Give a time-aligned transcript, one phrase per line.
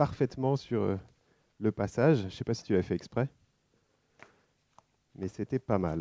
[0.00, 0.96] parfaitement sur euh,
[1.58, 2.20] le passage.
[2.20, 3.28] Je ne sais pas si tu l'as fait exprès,
[5.14, 5.98] mais c'était pas mal.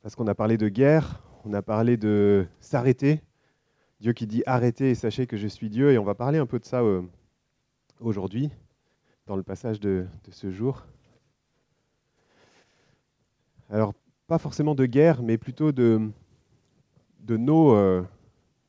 [0.00, 3.24] Parce qu'on a parlé de guerre, on a parlé de s'arrêter.
[3.98, 5.90] Dieu qui dit arrêtez et sachez que je suis Dieu.
[5.90, 7.02] Et on va parler un peu de ça euh,
[7.98, 8.52] aujourd'hui,
[9.26, 10.86] dans le passage de, ce jour.
[13.68, 13.94] Alors,
[14.28, 16.08] pas forcément de guerre, mais plutôt de,
[17.28, 18.04] nos, euh,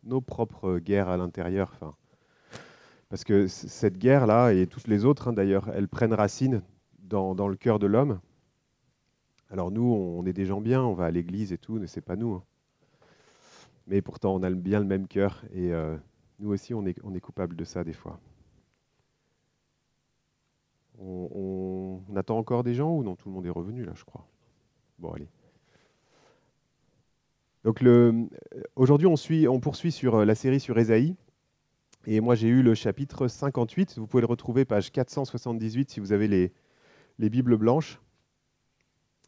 [0.02, 1.78] nos propres guerres à l'intérieur.
[3.12, 6.62] Parce que cette guerre-là, et toutes les autres hein, d'ailleurs, elles prennent racine
[7.00, 8.22] dans, le cœur de l'homme.
[9.50, 12.00] Alors nous, on est des gens bien, on va à l'église et tout, mais c'est
[12.00, 12.36] pas nous.
[12.36, 12.44] Hein.
[13.88, 15.98] Mais pourtant, on a bien le même cœur et euh,
[16.40, 18.18] nous aussi, on est, on est coupable de ça des fois.
[20.98, 23.18] On, attend encore des gens ou non?
[23.18, 24.26] Tout le monde est revenu là, je crois.
[25.00, 25.28] Bon, allez.
[27.66, 27.84] Donc
[28.78, 29.16] aujourd'hui, on,
[29.54, 31.18] on poursuit sur euh, la série sur Ésaïe.
[32.08, 33.98] Et moi, j'ai eu le chapitre 58.
[33.98, 36.52] Vous pouvez le retrouver, page 478, si vous avez les,
[37.20, 38.02] les Bibles blanches.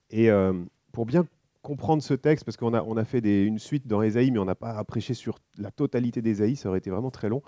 [0.09, 0.53] Et euh,
[0.92, 1.28] pour bien
[1.61, 4.45] comprendre ce texte, parce qu'on a, on a fait une suite dans Ésaïe, mais on
[4.45, 7.42] n'a pas prêché sur la totalité d'Ésaïe, ça aurait été vraiment très long.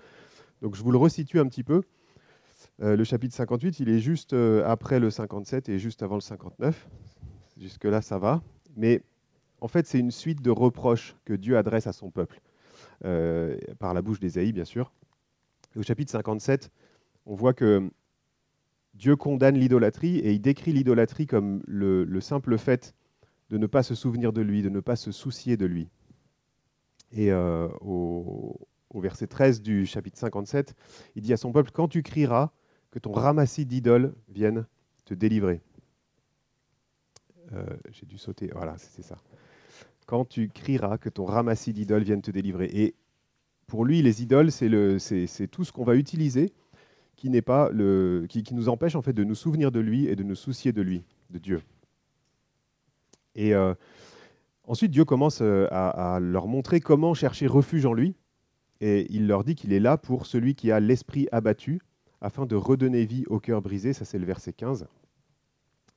[0.61, 1.81] Donc je vous le resitue un petit peu.
[2.81, 6.21] Euh, le chapitre 58, il est juste euh, après le 57 et juste avant le
[6.21, 6.87] 59.
[7.57, 8.41] Jusque-là, ça va.
[8.77, 9.01] Mais
[9.59, 12.41] en fait, c'est une suite de reproches que Dieu adresse à son peuple,
[13.79, 14.91] par la bouche d'Ésaïe, bien sûr.
[15.79, 16.71] Au chapitre 57,
[17.25, 17.89] on voit que
[18.93, 22.95] Dieu condamne l'idolâtrie et il décrit l'idolâtrie comme le, simple fait
[23.49, 25.89] de ne pas se souvenir de lui, de ne pas se soucier de lui.
[27.11, 30.73] Et euh, au, verset 13 du chapitre 57,
[31.15, 32.51] il dit à son peuple, quand tu crieras,
[32.91, 34.65] que ton ramassis d'idoles vienne
[35.03, 35.61] te délivrer.
[37.51, 39.17] Euh, j'ai dû sauter, voilà, c'est ça.
[40.05, 42.69] Quand tu crieras, que ton ramassis d'idoles vienne te délivrer.
[42.73, 42.95] Et
[43.67, 46.53] pour lui, les idoles, c'est tout ce qu'on va utiliser
[47.15, 50.15] qui, n'est pas le, qui, nous empêche en fait de nous souvenir de lui et
[50.15, 51.61] de nous soucier de lui, de Dieu.
[53.35, 53.73] Et euh,
[54.65, 58.15] ensuite, Dieu commence euh, à, leur montrer comment chercher refuge en lui.
[58.81, 61.81] Et il leur dit qu'il est là pour celui qui a l'esprit abattu,
[62.21, 63.93] afin de redonner vie au cœur brisé.
[63.93, 64.87] Ça, c'est le verset 15.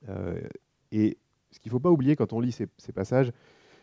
[0.09, 0.41] Euh,
[0.93, 1.19] et
[1.50, 3.32] ce qu'il ne faut pas oublier quand on lit ces, ces passages,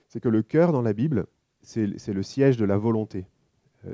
[0.07, 1.25] c'est que le cœur dans la Bible,
[1.61, 3.25] c'est le siège de la volonté.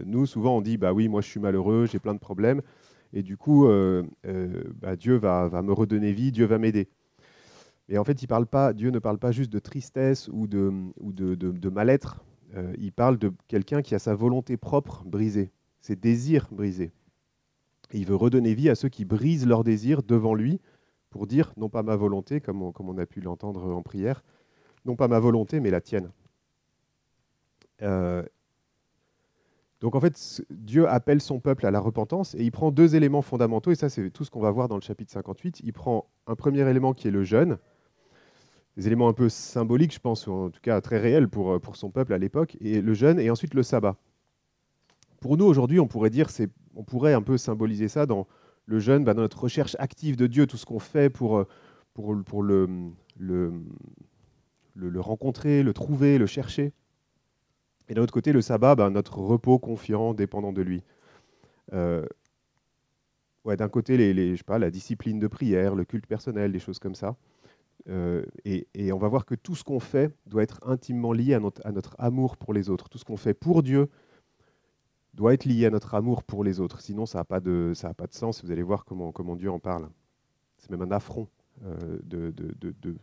[0.05, 2.61] Nous, souvent, on dit, bah oui, moi je suis malheureux, j'ai plein de problèmes.
[3.13, 6.87] Et du coup, euh, euh, bah, Dieu va, me redonner vie, Dieu va m'aider.
[7.89, 10.71] Et en fait, il parle pas, Dieu ne parle pas juste de tristesse ou de,
[10.99, 12.23] ou de, mal-être.
[12.55, 16.91] Euh, il parle de quelqu'un qui a sa volonté propre brisée, ses désirs brisés.
[17.93, 20.61] Il veut redonner vie à ceux qui brisent leurs désirs devant lui
[21.09, 24.23] pour dire, non pas ma volonté, comme on, comme on a pu l'entendre en prière,
[24.85, 26.09] non pas ma volonté, mais la tienne.
[29.81, 33.23] Donc en fait, Dieu appelle son peuple à la repentance et il prend deux éléments
[33.23, 35.61] fondamentaux, et ça c'est tout ce qu'on va voir dans le chapitre 58.
[35.63, 37.57] Il prend un premier élément qui est le jeûne,
[38.77, 41.75] des éléments un peu symboliques, je pense, ou en tout cas très réels pour, pour
[41.75, 43.97] son peuple à l'époque, et le jeûne, et ensuite le sabbat.
[45.19, 46.29] Pour nous aujourd'hui, on pourrait dire,
[46.75, 48.27] on pourrait un peu symboliser ça dans
[48.65, 51.43] le jeûne, dans notre recherche active de Dieu, tout ce qu'on fait pour,
[51.95, 52.69] pour, pour le,
[53.17, 53.51] le,
[54.75, 56.71] le rencontrer, le trouver, le chercher.
[57.89, 60.83] Et d'un autre côté, le sabbat, ben, notre repos confiant, dépendant de lui.
[61.73, 62.05] Euh,
[63.43, 64.13] ouais, d'un côté,
[64.47, 67.15] la discipline de prière, le culte personnel, des choses comme ça.
[67.89, 71.39] Euh, et, on va voir que tout ce qu'on fait doit être intimement lié à
[71.39, 72.89] notre, amour pour les autres.
[72.89, 73.89] Tout ce qu'on fait pour Dieu
[75.13, 76.81] doit être lié à notre amour pour les autres.
[76.81, 78.43] Sinon, ça n'a pas, de, pas de sens.
[78.43, 79.89] Vous allez voir comment, comment Dieu en parle.
[80.57, 81.27] C'est même un affront
[81.65, 82.95] euh, de, de,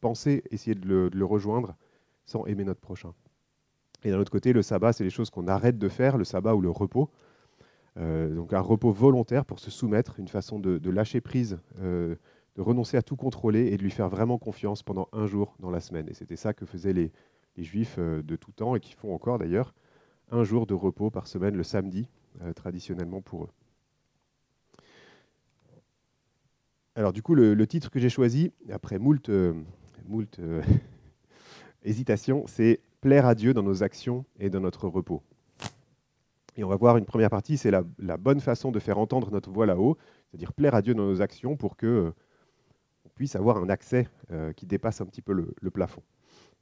[0.00, 1.76] penser, essayer de le rejoindre
[2.24, 3.12] sans aimer notre prochain.
[4.04, 6.54] Et d'un autre côté, le sabbat, c'est les choses qu'on arrête de faire, le sabbat
[6.54, 7.10] ou le repos.
[7.96, 12.14] Euh, donc un repos volontaire pour se soumettre, une façon de, lâcher prise, euh,
[12.56, 15.70] de renoncer à tout contrôler et de lui faire vraiment confiance pendant un jour dans
[15.70, 16.08] la semaine.
[16.08, 17.12] Et c'était ça que faisaient les,
[17.58, 19.74] juifs euh, de tout temps et qui font encore d'ailleurs,
[20.30, 22.08] un jour de repos par semaine le samedi,
[22.54, 23.50] traditionnellement pour eux.
[26.94, 29.28] Alors du coup, le, titre que j'ai choisi, après moult,
[30.06, 30.40] moult
[31.82, 35.22] hésitation, c'est plaire à Dieu dans nos actions et dans notre repos.
[36.56, 39.50] Et on va voir une première partie, c'est la, bonne façon de faire entendre notre
[39.50, 39.96] voix là-haut,
[40.30, 42.10] c'est-à-dire plaire à Dieu dans nos actions pour que euh,
[43.06, 46.02] on puisse avoir un accès euh, qui dépasse un petit peu le, plafond.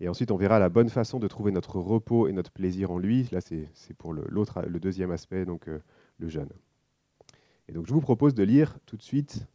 [0.00, 2.98] Et ensuite, on verra la bonne façon de trouver notre repos et notre plaisir en
[2.98, 3.28] lui.
[3.32, 5.80] Là, c'est pour le, deuxième aspect, donc euh,
[6.18, 6.50] le jeûne.
[7.68, 9.46] Et donc, je vous propose de lire tout de suite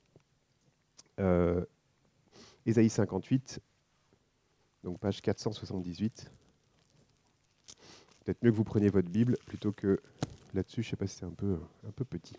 [2.65, 3.59] Ésaïe 58,
[4.83, 6.31] donc page 478
[8.23, 9.99] peut-être mieux que vous preniez votre Bible plutôt que
[10.53, 10.81] là-dessus.
[10.83, 12.37] Je ne sais pas si c'est un peu, euh, un peu petit.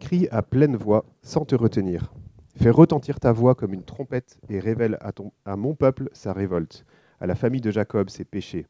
[0.00, 2.12] Crie à pleine voix sans te retenir.
[2.56, 6.32] Fais retentir ta voix comme une trompette et révèle à, ton, à mon peuple sa
[6.32, 6.84] révolte,
[7.20, 8.66] à la famille de Jacob ses péchés.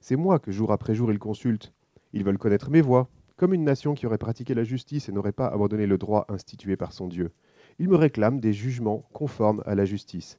[0.00, 1.72] C'est moi que jour après jour ils consultent.
[2.12, 5.32] Ils veulent connaître mes voies, comme une nation qui aurait pratiqué la justice et n'aurait
[5.32, 7.30] pas abandonné le droit institué par son Dieu.
[7.78, 10.38] Ils me réclament des jugements conformes à la justice.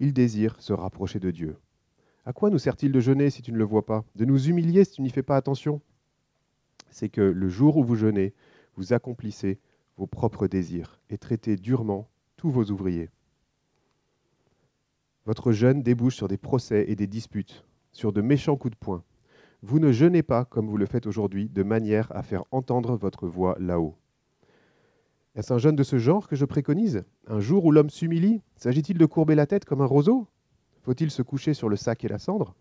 [0.00, 1.56] Ils désirent se rapprocher de Dieu.
[2.24, 4.04] À quoi nous sert-il de jeûner si tu ne le vois pas?
[4.16, 5.80] De nous humilier si tu n'y fais pas attention?
[6.90, 8.34] C'est que le jour où vous jeûnez,
[8.76, 9.58] vous accomplissez
[9.96, 13.10] vos propres désirs et traitez durement tous vos ouvriers.
[15.26, 19.04] Votre jeûne débouche sur des procès et des disputes, sur de méchants coups de poing.
[19.62, 23.28] Vous ne jeûnez pas comme vous le faites aujourd'hui, de manière à faire entendre votre
[23.28, 23.96] voix là-haut.
[25.34, 27.04] Est-ce un jeûne de ce genre que je préconise?
[27.26, 30.26] Un jour où l'homme s'humilie S'agit-il de courber la tête comme un roseau?
[30.82, 32.54] Faut-il se coucher sur le sac et la cendre?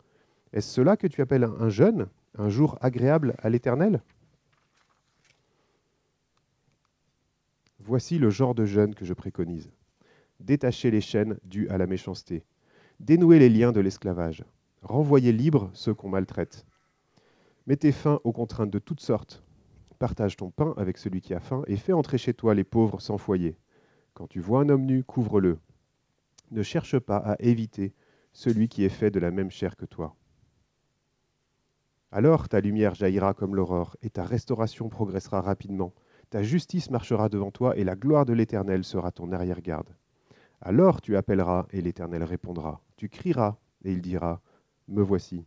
[0.54, 2.08] Est-ce cela que tu appelles un jeûne
[2.38, 4.02] Un jour agréable à l'Éternel?
[7.80, 9.72] Voici le genre de jeûne que je préconise.
[10.40, 12.46] Détacher les chaînes dues à la méchanceté,
[13.00, 14.44] dénouer les liens de l'esclavage,
[14.82, 16.66] renvoyer libres ceux qu'on maltraite,
[17.68, 19.44] Mettez fin aux contraintes de toutes sortes.
[20.00, 23.00] Partage ton pain avec celui qui a faim et fais entrer chez toi les pauvres
[23.00, 23.56] sans foyer.
[24.16, 25.60] Quand tu vois un homme nu, couvre-le.
[26.50, 27.94] Ne cherche pas à éviter
[28.34, 30.16] celui qui est fait de la même chair que toi.
[32.12, 35.94] Alors ta lumière jaillira comme l'aurore, et ta restauration progressera rapidement.
[36.32, 39.96] Ta justice marchera devant toi, et la gloire de l'Éternel sera ton arrière-garde.
[40.62, 42.82] Alors tu appelleras, et l'Éternel répondra.
[42.98, 44.42] Tu crieras, et il dira,
[44.88, 45.46] Me voici.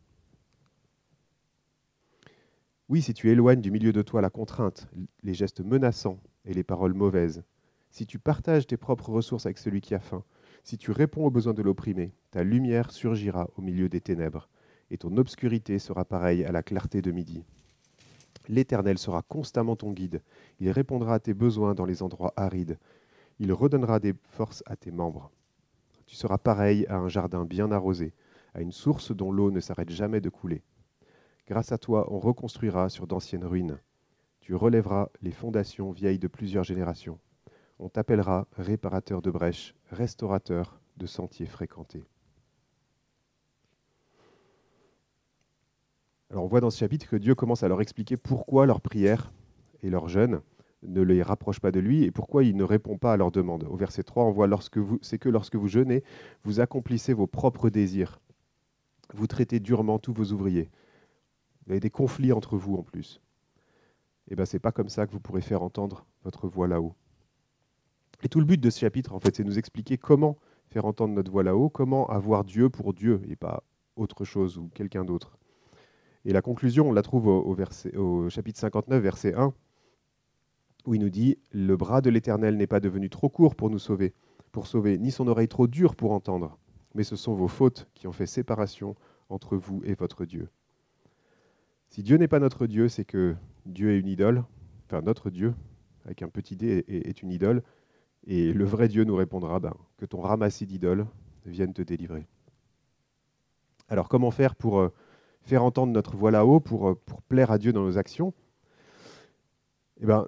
[2.89, 4.89] Oui, si tu éloignes du milieu de toi la contrainte,
[5.23, 7.43] les gestes menaçants et les paroles mauvaises,
[7.91, 10.23] si tu partages tes propres ressources avec celui qui a faim,
[10.65, 14.49] si tu réponds aux besoins de l'opprimé, ta lumière surgira au milieu des ténèbres,
[14.91, 17.45] et ton obscurité sera pareille à la clarté de midi.
[18.49, 20.23] L'Éternel sera constamment ton guide,
[20.61, 22.79] il répondra à tes besoins dans les endroits arides,
[23.39, 25.31] il redonnera des forces à tes membres.
[26.07, 28.13] Tu seras pareil à un jardin bien arrosé,
[28.55, 30.63] à une source dont l'eau ne s'arrête jamais de couler.
[31.47, 33.79] Grâce à toi, on reconstruira sur d'anciennes ruines.
[34.41, 37.19] Tu relèveras les fondations vieilles de plusieurs générations.
[37.79, 42.05] On t'appellera réparateur de brèches, restaurateur de sentiers fréquentés.
[46.31, 49.33] Alors on voit dans ce chapitre que Dieu commence à leur expliquer pourquoi leur prière
[49.83, 50.41] et leur jeûne
[50.83, 53.65] ne les rapprochent pas de lui et pourquoi il ne répond pas à leurs demandes.
[53.71, 56.03] Au verset 3, on voit lorsque vous, c'est que lorsque vous jeûnez,
[56.43, 58.21] vous accomplissez vos propres désirs.
[59.15, 60.71] Vous traitez durement tous vos ouvriers.
[61.65, 63.21] Vous avez des conflits entre vous en plus.
[64.29, 66.95] Eh bien, ce n'est pas comme ça que vous pourrez faire entendre votre voix là-haut.
[68.23, 70.85] Et tout le but de ce chapitre, en fait, c'est de nous expliquer comment faire
[70.85, 73.63] entendre notre voix là-haut, comment avoir Dieu pour Dieu et pas
[73.95, 75.39] autre chose ou quelqu'un d'autre.
[76.25, 77.57] Et la conclusion, on la trouve au,
[77.97, 79.53] au chapitre 59, verset 1,
[80.87, 83.79] où il nous dit Le bras de l'Éternel n'est pas devenu trop court pour nous
[83.79, 84.13] sauver,
[84.51, 86.59] pour sauver, ni son oreille trop dure pour entendre,
[86.95, 88.95] mais ce sont vos fautes qui ont fait séparation
[89.29, 90.49] entre vous et votre Dieu.
[91.89, 93.35] Si Dieu n'est pas notre Dieu, c'est que
[93.67, 94.45] Dieu est une idole,
[94.87, 95.55] enfin notre Dieu,
[96.05, 97.63] avec un petit d, est, une idole,
[98.27, 101.07] et le vrai Dieu nous répondra ben, que ton ramassis d'idoles
[101.47, 102.27] vienne te délivrer.
[103.89, 104.89] Alors comment faire pour euh,
[105.43, 108.33] faire entendre notre voix là-haut, pour, euh, pour plaire à Dieu dans nos actions?
[110.01, 110.27] Eh ben,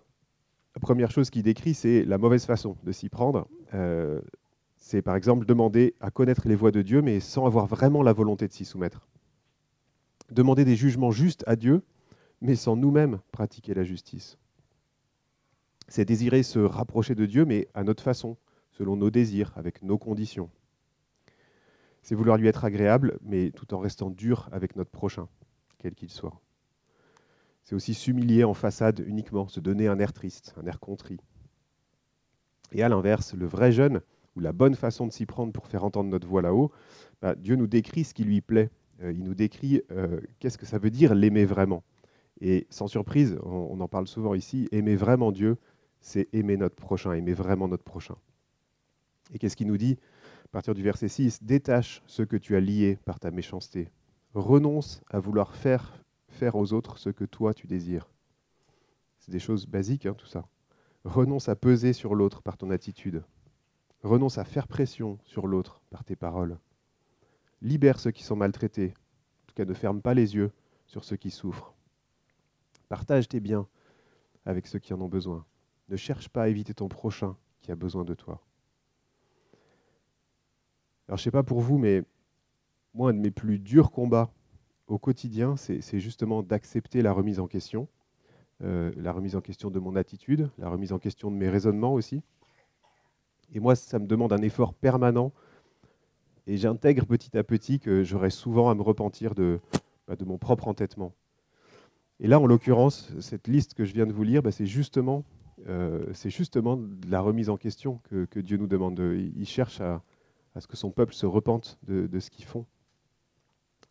[0.74, 3.48] La première chose qu'il décrit, c'est la mauvaise façon de s'y prendre.
[3.74, 4.20] Euh,
[4.86, 8.12] c'est par exemple demander à connaître les voies de Dieu, mais sans avoir vraiment la
[8.12, 9.08] volonté de s'y soumettre
[10.30, 11.82] demander des jugements justes à Dieu,
[12.40, 14.38] mais sans nous-mêmes pratiquer la justice.
[15.88, 18.36] C'est désirer se rapprocher de Dieu, mais à notre façon,
[18.70, 20.50] selon nos désirs, avec nos conditions.
[22.02, 25.28] C'est vouloir lui être agréable, mais tout en restant dur avec notre prochain,
[25.78, 26.40] quel qu'il soit.
[27.64, 31.18] C'est aussi s'humilier en façade uniquement, se donner un air triste, un air contrit.
[32.70, 34.00] Et à l'inverse, le vrai jeûne,
[34.36, 36.70] ou la bonne façon de s'y prendre pour faire entendre notre voix là-haut,
[37.22, 38.70] bah, Dieu nous décrit ce qui lui plaît
[39.02, 41.84] euh, il nous décrit euh, qu'est-ce que ça veut dire l'aimer vraiment.
[42.40, 45.56] Et sans surprise, on, en parle souvent ici, aimer vraiment Dieu,
[46.00, 48.16] c'est aimer notre prochain, aimer vraiment notre prochain.
[49.32, 49.98] Et qu'est-ce qu'il nous dit
[50.44, 53.88] à partir du verset 6 Détache ce que tu as lié par ta méchanceté.
[54.34, 58.08] Renonce à vouloir faire, faire aux autres ce que toi tu désires.
[59.18, 60.46] C'est des choses basiques, hein, tout ça.
[61.04, 63.24] Renonce à peser sur l'autre par ton attitude.
[64.06, 66.58] Renonce à faire pression sur l'autre par tes paroles.
[67.60, 68.94] Libère ceux qui sont maltraités.
[68.94, 70.52] En tout cas, ne ferme pas les yeux
[70.86, 71.74] sur ceux qui souffrent.
[72.88, 73.66] Partage tes biens
[74.44, 75.44] avec ceux qui en ont besoin.
[75.88, 78.40] Ne cherche pas à éviter ton prochain qui a besoin de toi.
[81.08, 82.04] Alors, je ne sais pas pour vous, mais
[82.94, 84.30] moi, un de mes plus durs combats
[84.86, 87.88] au quotidien, c'est justement d'accepter la remise en question,
[88.62, 91.92] euh, la remise en question de mon attitude, la remise en question de mes raisonnements
[91.92, 92.22] aussi.
[93.52, 95.32] Et moi, ça me demande un effort permanent.
[96.46, 99.60] Et j'intègre petit à petit que j'aurai souvent à me repentir de,
[100.06, 101.12] bah, de mon propre entêtement.
[102.20, 105.24] Et là, en l'occurrence, cette liste que je viens de vous lire, bah, c'est justement,
[105.68, 108.98] euh, justement la remise en question que, Dieu nous demande.
[108.98, 110.02] Il cherche à,
[110.58, 112.64] ce que son peuple se repente de, de ce qu'ils font.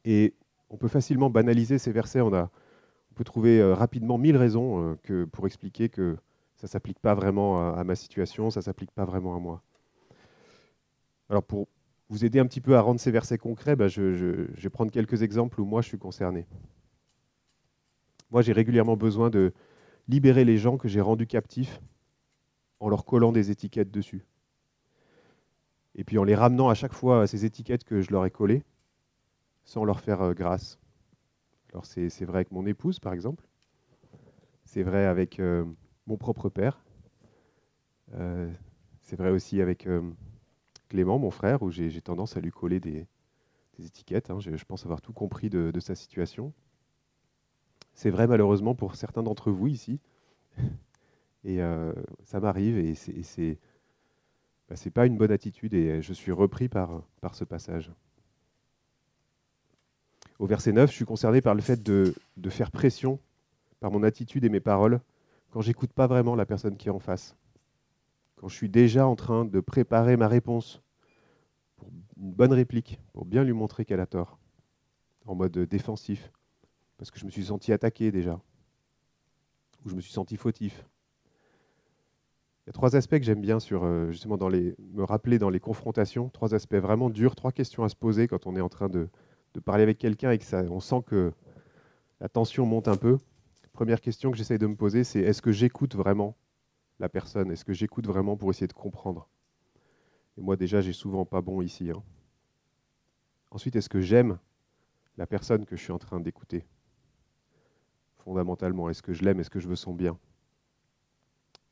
[0.06, 0.34] Et
[0.70, 2.22] on peut facilement banaliser ces versets.
[2.22, 2.32] On,
[3.16, 6.18] peut trouver euh, rapidement mille raisons euh, pour expliquer que
[6.56, 9.62] ça ne s'applique pas vraiment à, ma situation, ça ne s'applique pas vraiment à moi.
[11.30, 11.68] Alors pour
[12.10, 15.22] vous aider un petit peu à rendre ces versets concrets, bah, je, vais prendre quelques
[15.22, 16.46] exemples où moi je suis concerné.
[18.32, 19.54] Moi j'ai régulièrement besoin de
[20.08, 21.82] libérer les gens que j'ai rendus captifs
[22.80, 24.26] en leur collant des étiquettes dessus.
[25.96, 28.32] Et puis en les ramenant à chaque fois à ces étiquettes que je leur ai
[28.32, 28.64] collées,
[29.64, 30.78] sans leur faire euh, grâce.
[31.72, 33.46] Alors c'est vrai avec mon épouse, par exemple.
[34.64, 35.66] C'est vrai avec euh,
[36.08, 36.80] mon propre père.
[38.14, 38.52] Euh,
[39.02, 39.88] c'est vrai aussi avec
[40.90, 43.08] Clément, mon frère, où j'ai tendance à lui coller des,
[43.80, 44.30] étiquettes.
[44.30, 44.40] Hein.
[44.40, 46.54] Je, pense avoir tout compris de, sa situation.
[47.94, 50.00] C'est vrai malheureusement pour certains d'entre vous ici.
[51.44, 51.60] Et
[52.24, 53.60] ça m'arrive et c'est
[54.68, 57.92] bah, pas une bonne attitude et je suis repris par, par ce passage.
[60.40, 62.14] Au verset 9, je suis concerné par le fait de,
[62.50, 63.20] faire pression
[63.80, 65.00] par mon attitude et mes paroles
[65.56, 67.38] quand j'écoute pas vraiment la personne qui est en face.
[68.36, 70.82] Quand je suis déjà en train de préparer ma réponse
[71.78, 74.38] pour une bonne réplique, pour bien lui montrer qu'elle a tort,
[75.26, 76.30] en mode défensif,
[76.98, 78.42] parce que je me suis senti attaqué déjà,
[79.86, 80.86] ou je me suis senti fautif.
[82.66, 85.40] Il y a trois aspects que j'aime bien sur euh, justement dans les, me rappeler
[85.40, 88.62] dans les confrontations, trois aspects vraiment durs, trois questions à se poser quand on est
[88.62, 89.08] en train de,
[89.54, 91.32] de parler avec quelqu'un et que ça, on sent que
[92.20, 93.20] la tension monte un peu,
[93.76, 96.38] première question que j'essaye de me poser, c'est est-ce que j'écoute vraiment
[96.98, 97.52] la personne?
[97.52, 99.28] Est-ce que j'écoute vraiment pour essayer de comprendre?
[100.38, 101.92] Et moi déjà, j'ai souvent pas bon ici.
[101.92, 102.02] Hein.
[103.52, 104.40] Ensuite, est-ce que j'aime
[105.18, 106.66] la personne que je suis en train d'écouter?
[108.20, 109.42] Fondamentalement, est-ce que je l'aime?
[109.42, 110.18] Est-ce que je veux son bien?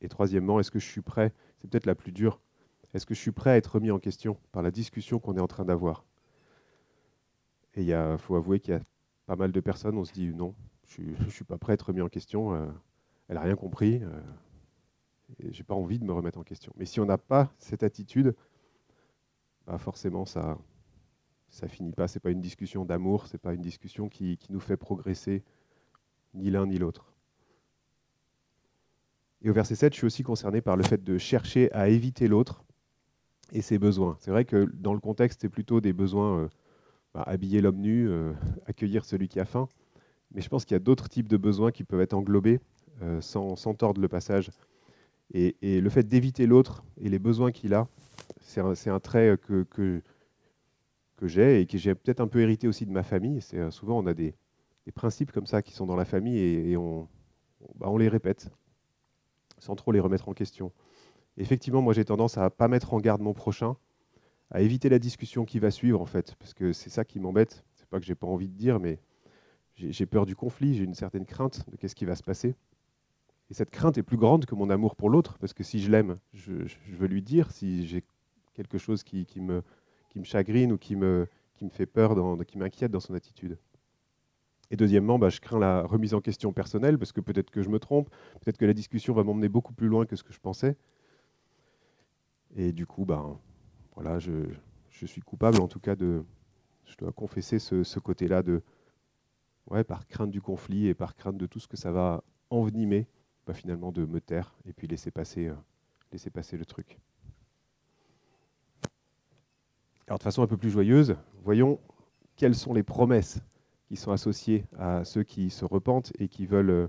[0.02, 1.32] Et troisièmement, est-ce que je suis prêt?
[1.58, 2.42] C'est peut-être la plus dure.
[2.94, 5.42] Est-ce que je suis prêt à être remis en question par la discussion qu'on est
[5.42, 6.04] en train d'avoir?
[7.76, 8.82] Et il faut avouer qu'il y a
[9.26, 10.54] pas mal de personnes, on se dit non,
[10.98, 12.66] je ne suis pas prêt à être remis en question, euh,
[13.28, 14.22] elle n'a rien compris, euh,
[15.40, 16.74] et j'ai pas envie de me remettre en question.
[16.78, 18.36] Mais si on n'a pas cette attitude,
[19.66, 20.58] bah forcément ça
[21.50, 22.08] ça finit pas.
[22.08, 25.44] C'est pas une discussion d'amour, c'est pas une discussion qui, qui nous fait progresser
[26.34, 27.14] ni l'un ni l'autre.
[29.44, 32.28] Et au verset 7, je suis aussi concerné par le fait de chercher à éviter
[32.28, 32.64] l'autre
[33.52, 34.18] et ses besoins.
[34.20, 36.50] C'est vrai que dans le contexte, c'est plutôt des besoins euh,
[37.14, 38.34] bah, habiller l'homme nu, euh,
[38.66, 39.68] accueillir celui qui a faim.
[40.34, 42.60] Mais je pense qu'il y a d'autres types de besoins qui peuvent être englobés
[43.02, 44.52] euh, sans, tordre le passage.
[45.34, 47.88] Et, le fait d'éviter l'autre et les besoins qu'il a,
[48.42, 50.02] c'est un, trait que, que,
[51.24, 53.42] j'ai et que j'ai peut-être un peu hérité aussi de ma famille.
[53.42, 54.36] C'est euh, souvent on a des,
[54.94, 57.08] principes comme ça qui sont dans la famille et, on,
[57.76, 58.50] bah, on les répète
[59.58, 60.74] sans trop les remettre en question.
[61.38, 63.78] effectivement, moi j'ai tendance à ne pas mettre en garde mon prochain
[64.54, 67.66] à éviter la discussion qui va suivre, en fait, parce que c'est ça qui m'embête.
[67.74, 69.00] C'est pas que j'ai pas envie de dire, mais
[69.76, 72.56] j'ai peur du conflit, j'ai une certaine crainte de qu'est-ce qui va se passer.
[73.50, 75.92] Et cette crainte est plus grande que mon amour pour l'autre, parce que si je
[75.92, 76.54] l'aime, je,
[76.90, 78.04] veux lui dire, si j'ai
[78.54, 79.64] quelque chose qui, me,
[80.24, 81.28] chagrine ou qui me,
[81.72, 82.16] fait peur,
[82.46, 83.58] qui m'inquiète dans son attitude.
[84.72, 87.70] Et deuxièmement, bah, je crains la remise en question personnelle, parce que peut-être que je
[87.70, 88.10] me trompe,
[88.42, 90.76] peut-être que la discussion va m'emmener beaucoup plus loin que ce que je pensais.
[92.56, 93.24] Et du coup, bah,
[93.96, 94.32] voilà, je,
[94.90, 96.24] suis coupable en tout cas de,
[96.86, 98.62] je dois confesser ce, côté-là de,
[99.70, 103.08] ouais, par crainte du conflit et par crainte de tout ce que ça va envenimer,
[103.46, 105.56] bah, finalement de me taire et puis laisser passer, euh,
[106.12, 107.00] laisser passer le truc.
[110.08, 111.80] Alors de façon un peu plus joyeuse, voyons
[112.36, 113.40] quelles sont les promesses
[113.88, 116.88] qui sont associées à ceux qui se repentent et qui veulent, euh,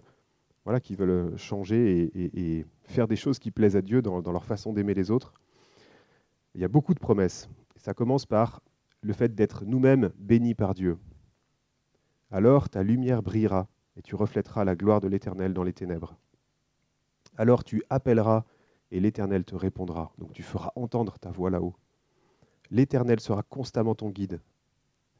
[0.64, 4.74] voilà, qui veulent changer et, faire des choses qui plaisent à Dieu dans leur façon
[4.74, 5.32] d'aimer les autres.
[6.54, 7.48] Il y a beaucoup de promesses.
[7.76, 8.62] Ça commence par
[9.00, 10.98] le fait d'être nous-mêmes bénis par Dieu.
[12.34, 16.16] Alors ta lumière brillera et tu reflèteras la gloire de l'Éternel dans les ténèbres.
[17.36, 18.42] Alors tu appelleras
[18.90, 20.12] et l'Éternel te répondra.
[20.18, 21.76] Donc tu feras entendre ta voix là-haut.
[22.72, 24.40] L'Éternel sera constamment ton guide.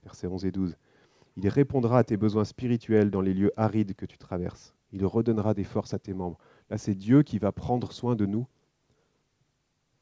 [0.03, 0.77] Versets 11 et 12.
[1.37, 4.75] Il répondra à tes besoins spirituels dans les lieux arides que tu traverses.
[4.91, 6.39] Il redonnera des forces à tes membres.
[6.69, 8.49] Là, c'est Dieu qui va prendre soin de nous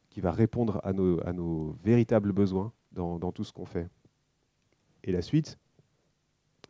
[0.09, 3.91] qui va répondre à nos, à nos véritables besoins dans, tout ce qu'on fait.
[5.05, 5.59] Et la suite,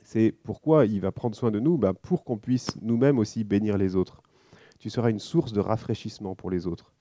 [0.03, 3.79] C'est pourquoi il va prendre soin de nous bah, Pour qu'on puisse nous-mêmes aussi bénir
[3.79, 4.23] les autres.
[4.79, 6.93] Tu seras une source de rafraîchissement pour les autres.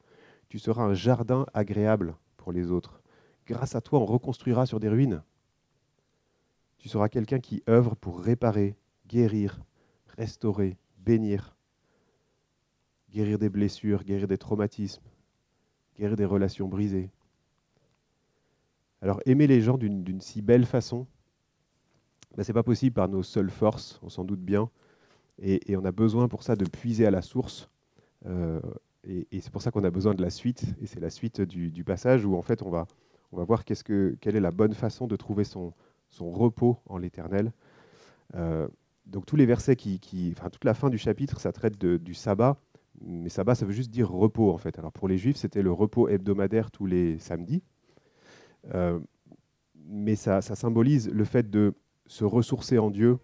[0.49, 3.01] Tu seras un jardin agréable pour les autres.
[3.47, 5.23] Grâce à toi, on reconstruira sur des ruines.
[6.77, 8.75] Tu seras quelqu'un qui œuvre pour réparer,
[9.07, 9.59] guérir,
[10.17, 11.55] restaurer, bénir,
[13.09, 15.03] guérir des blessures, guérir des traumatismes,
[15.97, 17.11] guérir des relations brisées.
[19.01, 21.07] Alors aimer les gens d'une si belle façon,
[22.35, 24.69] ben, ce n'est pas possible par nos seules forces, on s'en doute bien,
[25.41, 27.69] et, on a besoin pour ça de puiser à la source.
[28.27, 28.59] Euh,
[29.03, 31.83] et, c'est pour ça qu'on a besoin de la suite, et c'est la suite du,
[31.83, 32.85] passage où en fait on va,
[33.31, 35.73] on va voir que, quelle est la bonne façon de trouver son,
[36.09, 37.51] son repos en l'éternel.
[38.35, 38.67] Euh,
[39.07, 42.57] donc tous les versets qui, enfin toute la fin du chapitre, ça traite du sabbat,
[43.01, 44.77] mais sabbat ça veut juste dire repos en fait.
[44.77, 47.63] Alors pour les juifs c'était le repos hebdomadaire tous les samedis,
[48.73, 48.99] euh,
[49.87, 51.73] mais ça, symbolise le fait de
[52.11, 53.19] se ressourcer en Dieu,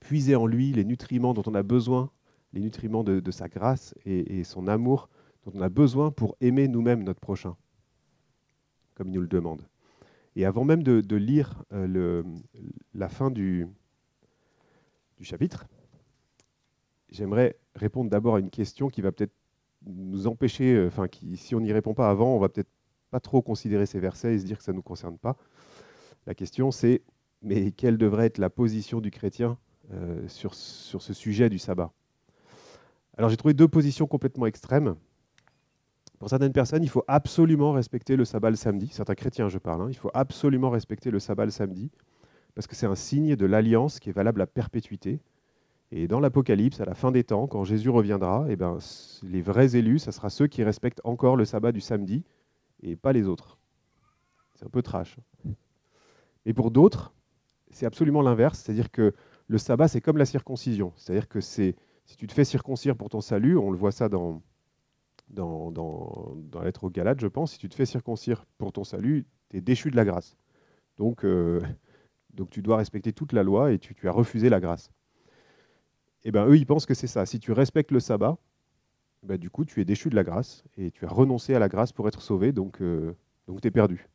[0.00, 2.10] puiser en lui les nutriments dont on a besoin,
[2.54, 5.10] les nutriments de, sa grâce et, son amour
[5.44, 7.54] dont on a besoin pour aimer nous-mêmes notre prochain,
[8.94, 9.68] comme il nous le demande.
[10.36, 12.22] Et avant même de, lire euh,
[12.94, 13.68] la fin du,
[15.20, 15.66] chapitre,
[17.10, 19.34] j'aimerais répondre d'abord à une question qui va peut-être
[19.84, 22.70] nous empêcher, euh, enfin, si on n'y répond pas avant, on va peut-être
[23.10, 25.36] pas trop considérer ces versets et se dire que ça ne nous concerne pas.
[26.26, 27.02] La question c'est,
[27.42, 29.58] mais quelle devrait être la position du chrétien
[29.92, 31.92] euh, sur, ce sujet du sabbat?
[33.16, 34.96] Alors j'ai trouvé deux positions complètement extrêmes.
[36.18, 38.88] Pour certaines personnes, il faut absolument respecter le sabbat le samedi.
[38.88, 39.82] Certains chrétiens, je parle.
[39.82, 39.88] Hein.
[39.90, 41.90] il faut absolument respecter le sabbat le samedi
[42.54, 45.20] parce que c'est un signe de l'alliance qui est valable à perpétuité.
[45.90, 48.78] Et dans l'Apocalypse, à la fin des temps, quand Jésus reviendra, eh ben,
[49.22, 52.24] les vrais élus, ce sera ceux qui respectent encore le sabbat du samedi
[52.82, 53.58] et pas les autres.
[54.54, 55.18] C'est un peu trash.
[56.46, 57.12] Et pour d'autres,
[57.72, 59.14] c'est absolument l'inverse, c'est-à-dire que
[59.48, 60.92] le sabbat, c'est comme la circoncision.
[60.96, 64.08] C'est-à-dire que c'est si tu te fais circoncire pour ton salut, on le voit ça
[64.08, 64.42] dans,
[65.28, 69.24] dans, dans, dans aux Galates, je pense, si tu te fais circoncire pour ton salut,
[69.50, 70.36] tu es déchu de la grâce.
[70.98, 71.60] Donc, euh,
[72.34, 74.90] donc tu dois respecter toute la loi et tu, as refusé la grâce.
[76.24, 77.26] Et eh bien eux, ils pensent que c'est ça.
[77.26, 78.38] Si tu respectes le sabbat,
[79.24, 81.68] ben, du coup, tu es déchu de la grâce et tu as renoncé à la
[81.68, 83.16] grâce pour être sauvé, donc, euh,
[83.48, 84.08] donc tu es perdu.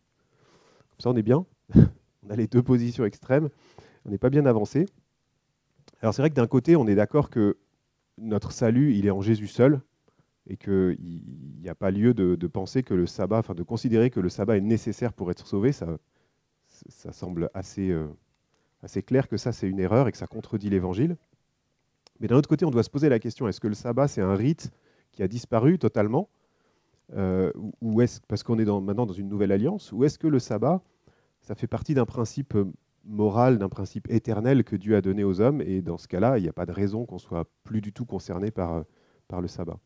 [0.89, 1.45] Comme ça, on est bien?
[2.27, 3.49] on a les deux positions extrêmes.
[4.05, 4.85] On n'est pas bien avancé.
[6.01, 7.57] Alors c'est vrai que d'un côté, on est d'accord que
[8.17, 9.81] notre salut, il est en Jésus seul
[10.49, 10.97] et qu'il
[11.61, 14.57] n'y a pas lieu de, penser que le sabbat, enfin de considérer que le sabbat
[14.57, 15.97] est nécessaire pour être sauvé, ça,
[17.11, 18.07] semble assez, euh,
[18.81, 21.17] assez clair que ça c'est une erreur et que ça contredit l'évangile.
[22.19, 24.21] Mais d'un autre côté, on doit se poser la question, est-ce que le sabbat c'est
[24.21, 24.71] un rite
[25.11, 26.29] qui a disparu totalement
[27.15, 27.51] euh,
[28.27, 30.81] parce qu'on est maintenant dans une nouvelle alliance ou est-ce que le sabbat
[31.47, 32.57] ça fait partie d'un principe
[33.05, 36.41] moral, d'un principe éternel que Dieu a donné aux hommes et dans ce cas-là, il
[36.41, 38.83] n'y a pas de raison qu'on soit plus du tout concerné par,
[39.29, 39.79] par le sabbat.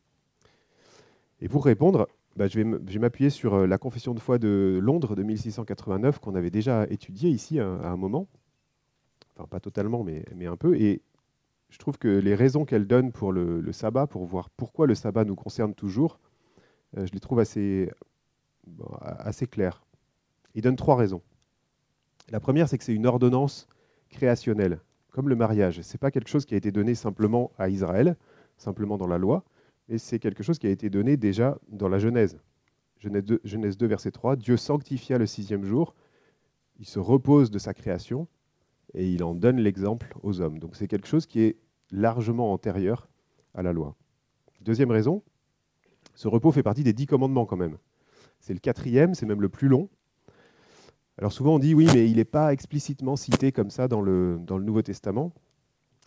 [1.40, 5.14] Et pour répondre, bah, je vais m'appuyer sur euh, la confession de foi de Londres
[5.14, 8.26] de 1689 qu'on avait déjà étudiée ici à, un moment.
[9.36, 10.74] Enfin, pas totalement, mais, un peu.
[10.74, 11.00] Et
[11.68, 15.24] je trouve que les raisons qu'elle donne pour le, sabbat, pour voir pourquoi le sabbat
[15.24, 16.18] nous concerne toujours,
[16.96, 17.88] euh, je les trouve assez,
[19.00, 19.84] assez claires.
[20.56, 21.22] Il donne trois raisons.
[22.32, 23.68] La première, c'est que c'est une ordonnance
[24.08, 25.82] créationnelle, comme le mariage.
[25.82, 28.16] Ce n'est pas quelque chose qui a été donné simplement à Israël,
[28.56, 29.44] simplement dans la loi,
[29.90, 32.40] et c'est quelque chose qui a été donné déjà dans la Genèse.
[32.96, 35.94] Genèse 2, verset 3, Dieu sanctifia le sixième jour,
[36.78, 38.26] il se repose de sa création
[38.94, 40.58] et il en donne l'exemple aux hommes.
[40.58, 41.58] Donc c'est quelque chose qui est
[41.90, 43.10] largement antérieur
[43.52, 43.94] à la loi.
[44.62, 45.22] Deuxième raison,
[46.14, 47.76] ce repos fait partie des dix commandements quand même.
[48.40, 49.90] C'est le quatrième, c'est même le plus long.
[51.22, 54.40] Alors souvent on dit oui, mais il n'est pas explicitement cité comme ça dans le,
[54.58, 55.32] Nouveau Testament.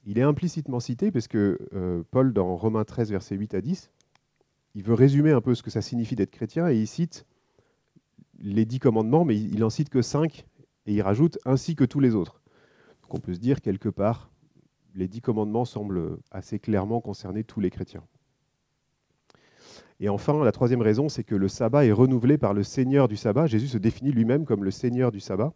[0.06, 3.92] Il est implicitement cité parce que euh, Paul, dans Romains 13, versets 8 à 10,
[4.74, 7.26] il veut résumer un peu ce que ça signifie d'être chrétien et il cite
[8.40, 10.46] les dix commandements, mais il en cite que cinq
[10.86, 12.42] et il rajoute ainsi que tous les autres.
[13.04, 14.30] Donc on peut se dire quelque part,
[14.96, 18.04] les dix commandements semblent assez clairement concerner tous les chrétiens.
[20.00, 23.16] Et enfin, la troisième raison, c'est que le sabbat est renouvelé par le Seigneur du
[23.16, 23.48] sabbat.
[23.48, 25.54] Jésus se définit lui-même comme le Seigneur du sabbat.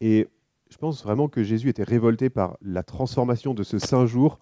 [0.00, 0.28] Et
[0.70, 4.38] je pense vraiment que Jésus était révolté par la transformation de ce saint jour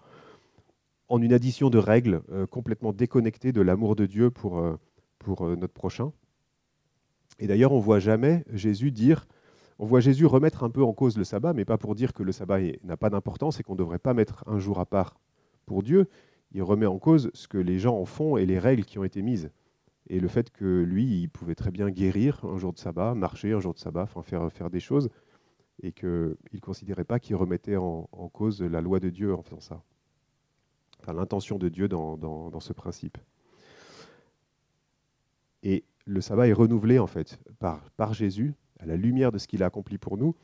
[1.09, 4.79] en une addition de règles euh, complètement déconnectées de l'amour de Dieu pour, euh,
[5.19, 6.11] pour euh, notre prochain.
[7.39, 9.27] Et d'ailleurs, on voit jamais Jésus dire,
[9.77, 12.23] on voit Jésus remettre un peu en cause le sabbat, mais pas pour dire que
[12.23, 15.19] le sabbat n'a pas d'importance et qu'on ne devrait pas mettre un jour à part
[15.65, 16.07] pour Dieu.
[16.53, 19.03] Il remet en cause ce que les gens en font et les règles qui ont
[19.03, 19.49] été mises.
[20.07, 23.53] Et le fait que lui, il pouvait très bien guérir un jour de sabbat, marcher
[23.53, 25.09] un jour de sabbat, enfin faire, faire des choses
[25.81, 29.59] et qu'il ne considérait pas qu'il remettait en, cause la loi de Dieu en faisant
[29.59, 29.81] ça.
[30.99, 33.17] Enfin, l'intention de Dieu dans, ce principe.
[35.63, 39.47] Et le sabbat est renouvelé en fait par, par Jésus, à la lumière de ce
[39.47, 40.35] qu'il a accompli pour nous.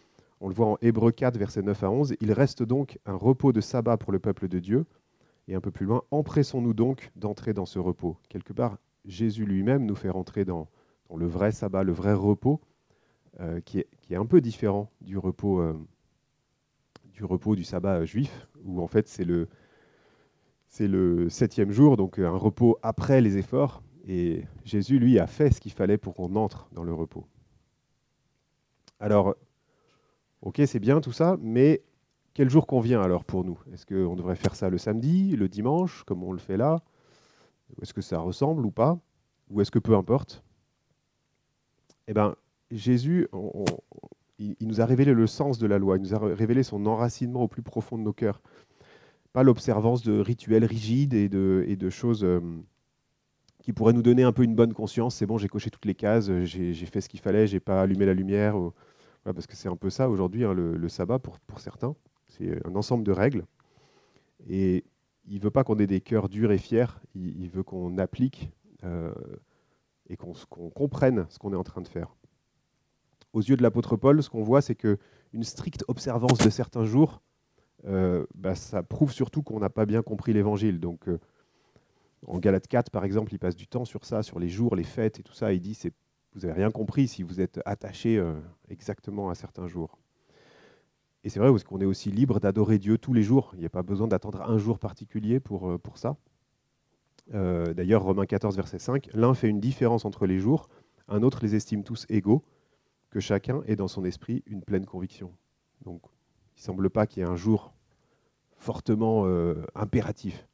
[0.42, 2.16] On le voit en Hébreu 4, versets 9 à 11.
[2.22, 4.86] Il reste donc un repos de sabbat pour le peuple de Dieu.
[5.50, 8.18] Et un peu plus loin, empressons-nous donc d'entrer dans ce repos.
[8.30, 10.70] Quelque part, Jésus lui-même nous fait rentrer dans,
[11.14, 12.62] le vrai sabbat, le vrai repos,
[13.40, 15.74] euh, qui, est, un peu différent du repos, euh,
[17.56, 19.48] du, sabbat juif, où en fait c'est le
[21.30, 23.82] septième jour, donc un repos après les efforts.
[24.08, 27.26] Et Jésus, lui, a fait ce qu'il fallait pour qu'on entre dans le repos.
[29.00, 29.36] Alors,
[30.44, 31.82] ok, c'est bien tout ça, mais
[32.34, 33.60] quel jour convient alors pour nous?
[33.74, 36.82] Est-ce qu'on devrait faire ça le samedi, le dimanche, comme on le fait là?
[37.82, 39.00] Est-ce que ça ressemble ou pas?
[39.50, 40.44] Ou est-ce que peu importe?
[42.08, 42.36] Eh bien,
[42.72, 43.28] Jésus,
[44.40, 47.44] il, nous a révélé le sens de la loi, il nous a révélé son enracinement
[47.44, 48.42] au plus profond de nos cœurs.
[49.34, 52.40] Pas l'observance de rituels rigides et de, choses euh,
[53.62, 55.16] qui pourraient nous donner un peu une bonne conscience.
[55.16, 58.06] C'est bon, j'ai coché toutes les cases, j'ai fait ce qu'il fallait, j'ai pas allumé
[58.06, 58.56] la lumière.
[59.24, 61.96] parce que c'est un peu ça aujourd'hui, hein, le, sabbat pour certains.
[62.40, 63.46] C'est un ensemble de règles.
[64.48, 64.86] Et
[65.28, 68.52] il ne veut pas qu'on ait des cœurs durs et fiers, il, veut qu'on applique
[68.84, 69.14] euh,
[70.08, 70.34] et qu'on
[70.70, 72.16] comprenne ce qu'on est en train de faire.
[73.34, 77.22] Aux yeux de l'apôtre Paul, ce qu'on voit, c'est qu'une stricte observance de certains jours,
[77.86, 80.80] euh, bah, ça prouve surtout qu'on n'a pas bien compris l'évangile.
[80.80, 81.20] Donc, euh,
[82.26, 84.84] en Galate 4, par exemple, il passe du temps sur ça, sur les jours, les
[84.84, 85.54] fêtes et tout ça.
[85.54, 85.78] Il dit
[86.34, 88.24] vous n'avez rien compris si vous êtes attaché
[88.70, 89.98] exactement à certains jours.
[91.24, 93.52] Et c'est vrai parce qu'on est aussi libre d'adorer Dieu tous les jours.
[93.56, 96.16] Il n'y a pas besoin d'attendre un jour particulier pour, euh, pour ça.
[97.34, 100.70] Euh, d'ailleurs, Romains 14, verset 5, l'un fait une différence entre les jours,
[101.08, 102.44] un autre les estime tous égaux,
[103.10, 105.34] que chacun ait dans son esprit une pleine conviction.
[105.84, 106.02] Donc,
[106.56, 107.74] il ne semble pas qu'il y ait un jour
[108.58, 110.48] fortement euh, impératif.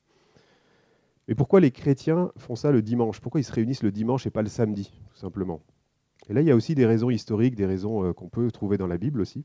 [1.28, 3.20] Mais pourquoi les chrétiens font ça le dimanche?
[3.20, 5.62] Pourquoi ils se réunissent le dimanche et pas le samedi, tout simplement?
[6.28, 8.88] Et là, il y a aussi des raisons historiques, des raisons qu'on peut trouver dans
[8.88, 9.44] la Bible aussi.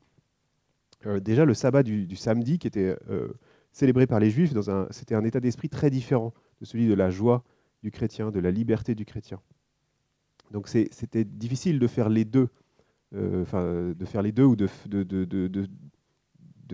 [1.05, 3.29] Euh, déjà le sabbat du, samedi qui était euh,
[3.71, 4.53] célébré par les juifs,
[4.91, 7.43] c'était un état d'esprit très différent de celui de la joie
[7.81, 9.39] du chrétien, de la liberté du chrétien.
[10.51, 12.49] Donc c'était difficile de faire les deux,
[13.15, 15.67] euh, de faire les deux ou de, de, de,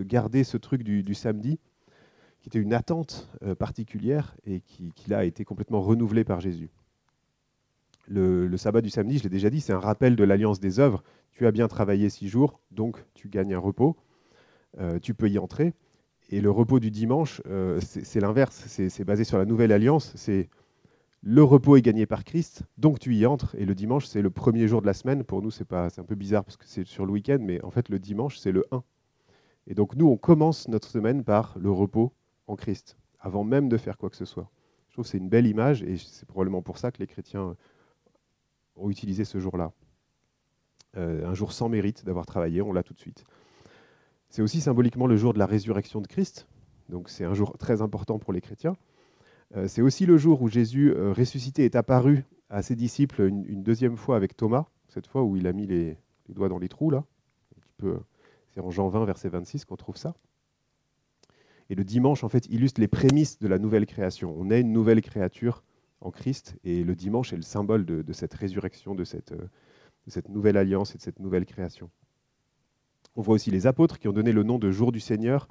[0.02, 1.58] garder ce truc du, samedi,
[2.40, 6.70] qui était une attente particulière et qui, là a été complètement renouvelé par Jésus.
[8.08, 11.02] Le, sabbat du samedi, je l'ai déjà dit, c'est un rappel de l'alliance des œuvres.
[11.32, 13.96] Tu as bien travaillé six jours, donc tu gagnes un repos.
[14.78, 15.74] Euh, tu peux y entrer.
[16.30, 18.64] Et le repos du dimanche, euh, c'est l'inverse.
[18.66, 20.12] C'est basé sur la nouvelle alliance.
[20.14, 20.48] C'est
[21.22, 23.54] le repos est gagné par Christ, donc tu y entres.
[23.56, 25.24] Et le dimanche, c'est le premier jour de la semaine.
[25.24, 27.88] Pour nous, c'est un peu bizarre parce que c'est sur le week-end, mais en fait,
[27.88, 28.84] le dimanche, c'est le 1.
[29.66, 32.12] Et donc, nous, on commence notre semaine par le repos
[32.46, 34.48] en Christ, avant même de faire quoi que ce soit.
[34.88, 37.56] Je trouve que c'est une belle image et c'est probablement pour ça que les chrétiens
[38.76, 39.72] ont utilisé ce jour-là.
[40.96, 43.24] Euh, un jour sans mérite d'avoir travaillé, on l'a tout de suite.
[44.30, 46.46] C'est aussi symboliquement le jour de la résurrection de Christ,
[46.88, 48.76] donc c'est un jour très important pour les chrétiens.
[49.56, 53.62] Euh, c'est aussi le jour où Jésus euh, ressuscité est apparu à ses disciples une,
[53.62, 55.96] deuxième fois avec Thomas, cette fois où il a mis les,
[56.28, 57.04] doigts dans les trous, là.
[57.80, 60.14] c'est en Jean 20, verset 26 qu'on trouve ça.
[61.70, 64.34] Et le dimanche, en fait, illustre les prémices de la nouvelle création.
[64.38, 65.62] On est une nouvelle créature
[66.00, 70.56] en Christ, et le dimanche est le symbole de, cette résurrection, euh, de cette nouvelle
[70.56, 71.90] alliance et de cette nouvelle création.
[73.16, 75.48] On voit aussi les apôtres qui ont donné le nom de jour du Seigneur,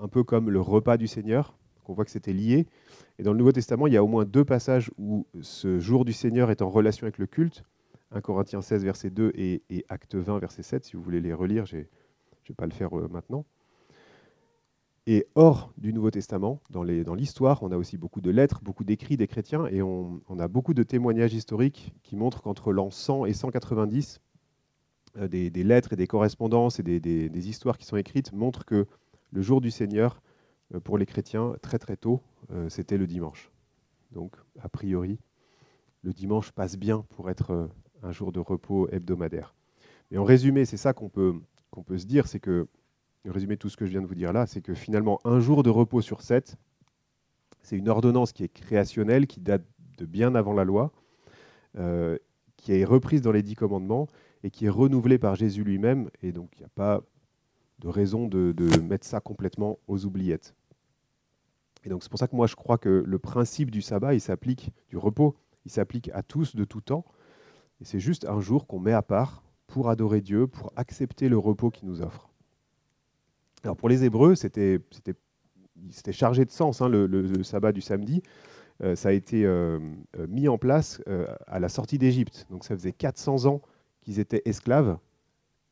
[0.00, 1.56] un peu comme le repas du Seigneur.
[1.86, 2.66] On voit que c'était lié.
[3.18, 6.04] Et dans le Nouveau Testament, il y a au moins deux passages où ce jour
[6.04, 7.64] du Seigneur est en relation avec le culte.
[8.10, 10.84] 1 Corinthiens 16, verset 2 et, Acte 20, verset 7.
[10.84, 13.44] Si vous voulez les relire, je ne vais pas le faire euh, maintenant.
[15.06, 19.18] Et hors du Nouveau Testament, dans l'histoire, on a aussi beaucoup de lettres, beaucoup d'écrits
[19.18, 23.26] des chrétiens, et on, on, a beaucoup de témoignages historiques qui montrent qu'entre l'an 100
[23.26, 24.22] et 190,
[25.16, 28.86] euh, des, lettres et des correspondances et des, histoires qui sont écrites montrent que
[29.30, 30.20] le jour du Seigneur,
[30.74, 33.52] euh, pour les chrétiens, très très tôt, euh, c'était le dimanche.
[34.10, 35.20] Donc, a priori,
[36.02, 37.70] le dimanche passe bien pour être
[38.02, 39.54] un jour de repos hebdomadaire.
[40.10, 41.34] Mais en résumé, c'est ça qu'on peut,
[41.70, 42.66] qu'on peut se dire, c'est que,
[43.28, 45.38] en résumé tout ce que je viens de vous dire là, c'est que finalement, un
[45.38, 46.56] jour de repos sur sept,
[47.62, 49.64] c'est une ordonnance qui est créationnelle, qui date
[49.96, 50.92] de bien avant la loi,
[52.56, 54.08] qui est reprise dans les dix commandements
[54.44, 56.10] et qui est renouvelé par Jésus lui-même.
[56.22, 57.00] Et donc, il n'y a pas
[57.80, 60.54] de raison de, mettre ça complètement aux oubliettes.
[61.82, 64.20] Et donc, c'est pour ça que moi, je crois que le principe du sabbat, il
[64.20, 67.04] s'applique, du repos, il s'applique à tous de tout temps.
[67.80, 71.38] Et c'est juste un jour qu'on met à part pour adorer Dieu, pour accepter le
[71.38, 72.28] repos qu'il nous offre.
[73.64, 74.78] Alors pour les Hébreux, c'était
[76.10, 78.22] chargé de sens, hein, le, sabbat du samedi.
[78.82, 79.78] Euh, ça a été euh,
[80.18, 81.00] euh, mis en place
[81.46, 82.46] à la sortie d'Égypte.
[82.50, 83.62] Donc ça faisait 400 ans
[84.04, 84.98] qu'ils étaient esclaves.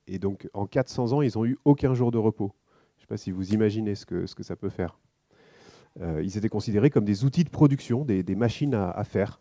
[0.07, 2.53] Et donc en 400 ans, ils n'ont eu aucun jour de repos.
[2.97, 4.99] Je ne sais pas si vous imaginez ce que, ce que ça peut faire.
[6.01, 9.40] ils étaient considérés comme des outils de production, des, machines à, faire.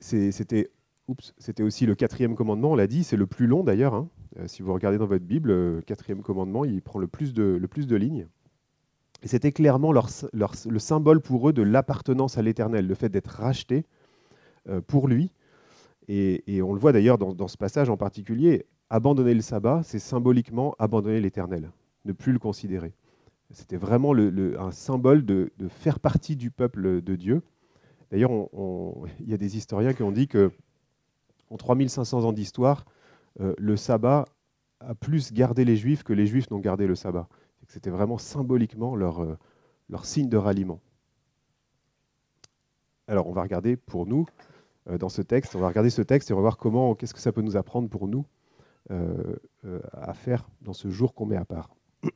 [0.00, 3.94] C'était aussi le quatrième commandement, on l'a dit, c'est le plus long d'ailleurs.
[3.94, 4.08] Hein.
[4.46, 8.26] si vous regardez dans votre Bible, le quatrième commandement, il prend le plus de, lignes.
[9.22, 13.84] Et c'était clairement le symbole pour eux de l'appartenance à l'Éternel, le fait d'être racheté
[14.68, 15.30] euh, pour lui.
[16.12, 20.74] Et, on le voit d'ailleurs dans, ce passage en particulier, abandonner le sabbat, c'est symboliquement
[20.80, 21.70] abandonner l'Éternel,
[22.04, 22.92] ne plus le considérer.
[23.52, 27.42] C'était vraiment un symbole de, faire partie du peuple de Dieu.
[28.10, 28.32] D'ailleurs,
[29.20, 30.50] il y a des historiens qui ont dit que
[31.48, 32.86] en 3500 ans d'histoire,
[33.40, 34.24] euh, le sabbat
[34.80, 37.28] a plus gardé les Juifs que les Juifs n'ont gardé le sabbat.
[37.68, 39.38] C'était vraiment symboliquement leur, euh,
[39.88, 40.80] leur signe de ralliement.
[43.06, 44.26] Alors, on va regarder pour nous,
[44.98, 47.20] dans ce texte, on va regarder ce texte et on va voir comment, qu'est-ce que
[47.20, 48.26] ça peut nous apprendre pour nous
[48.90, 49.36] euh,
[49.92, 51.70] à faire dans ce jour qu'on met à part.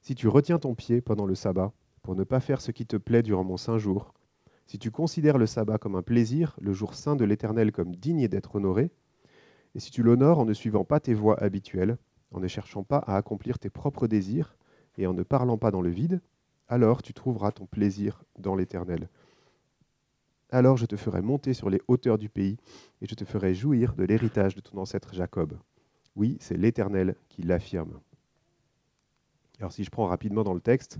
[0.00, 2.96] si tu retiens ton pied pendant le sabbat pour ne pas faire ce qui te
[2.96, 4.14] plaît durant mon saint jour,
[4.66, 8.28] si tu considères le sabbat comme un plaisir, le jour saint de l'Éternel comme digne
[8.28, 8.90] d'être honoré,
[9.74, 11.98] et si tu l'honores en ne suivant pas tes voies habituelles,
[12.30, 14.56] en ne cherchant pas à accomplir tes propres désirs
[14.96, 16.20] et en ne parlant pas dans le vide,
[16.68, 19.08] alors tu trouveras ton plaisir dans l'Éternel.
[20.54, 22.58] Alors je te ferai monter sur les hauteurs du pays,
[23.00, 25.58] et je te ferai jouir de l'héritage de ton ancêtre Jacob.
[26.14, 27.98] Oui, c'est l'Éternel qui l'affirme.
[29.58, 30.98] Alors si je prends rapidement dans le texte,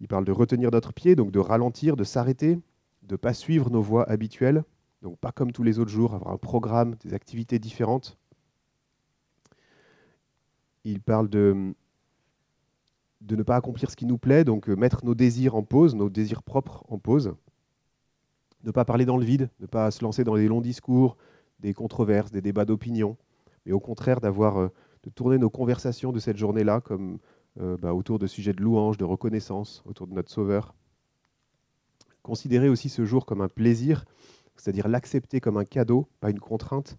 [0.00, 2.54] il parle de retenir notre pied, donc de ralentir, de s'arrêter,
[3.02, 4.64] de ne pas suivre nos voies habituelles,
[5.02, 8.16] donc pas comme tous les autres jours, avoir un programme, des activités différentes,
[10.84, 11.74] il parle de,
[13.20, 15.94] de ne pas accomplir ce qui nous plaît, donc euh, mettre nos désirs en pause,
[15.94, 17.34] nos désirs propres en pause.
[18.64, 21.16] Ne pas parler dans le vide, ne pas se lancer dans des longs discours,
[21.60, 23.16] des controverses, des débats d'opinion,
[23.66, 24.68] mais au contraire d'avoir, euh,
[25.04, 27.18] de tourner nos conversations de cette journée-là comme
[27.60, 30.74] euh, bah, autour de sujets de louange, de reconnaissance, autour de notre Sauveur.
[32.22, 34.04] Considérer aussi ce jour comme un plaisir,
[34.56, 36.96] c'est-à-dire l'accepter comme un cadeau, pas une contrainte,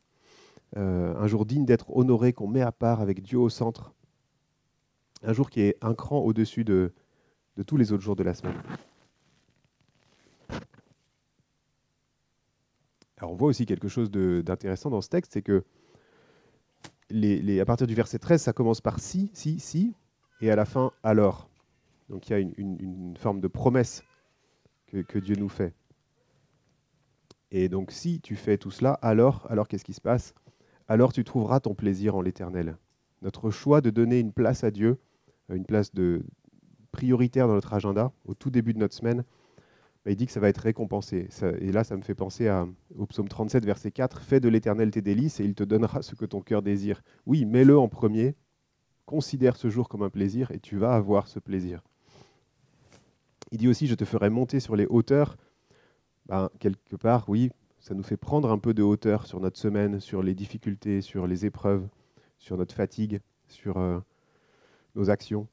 [0.75, 3.93] euh, un jour digne d'être honoré, qu'on met à part avec Dieu au centre,
[5.23, 6.93] un jour qui est un cran au-dessus de,
[7.65, 8.61] tous les autres jours de la semaine.
[13.23, 15.63] Alors on voit aussi quelque chose d'intéressant dans ce texte, c'est que
[17.09, 19.95] à partir du verset 13, ça commence par si, si, si,
[20.41, 21.49] et à la fin alors.
[22.09, 24.03] Donc il y a une, forme de promesse
[24.87, 25.73] que, Dieu nous fait.
[27.51, 30.35] Et donc si tu fais tout cela, alors, alors qu'est-ce qui se passe?
[30.89, 32.75] Alors tu trouveras ton plaisir en l'Éternel.
[33.21, 34.99] Notre choix de donner une place à Dieu,
[35.47, 36.25] une place de
[36.91, 39.23] prioritaire dans notre agenda, au tout début de notre semaine,
[40.05, 41.29] bah, il dit que ça va être récompensé.
[41.59, 42.49] et là, ça me fait penser
[42.97, 46.15] au psaume 37, verset 4, Fais de l'Éternel tes délices et il te donnera ce
[46.15, 47.01] que ton cœur désire.
[47.25, 48.35] Oui, mets-le en premier,
[49.05, 51.83] considère ce jour comme un plaisir et tu vas avoir ce plaisir.
[53.51, 55.37] Il dit aussi, je te ferai monter sur les hauteurs.
[56.25, 59.99] Ben, quelque part, oui, ça nous fait prendre un peu de hauteur sur notre semaine,
[59.99, 61.87] sur les difficultés, sur les épreuves,
[62.39, 63.99] sur notre fatigue, sur euh,
[64.95, 65.47] nos actions.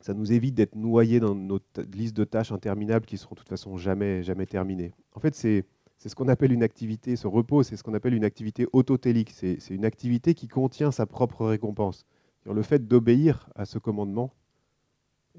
[0.00, 3.48] Ça nous évite d'être noyés dans notre liste de tâches interminables qui seront de toute
[3.48, 4.92] façon jamais, jamais terminées.
[5.14, 5.66] En fait, c'est
[5.98, 9.30] ce qu'on appelle une activité, ce repos, c'est ce qu'on appelle une activité autotélique.
[9.30, 12.06] C'est une activité qui contient sa propre récompense.
[12.46, 14.32] Le fait d'obéir à ce commandement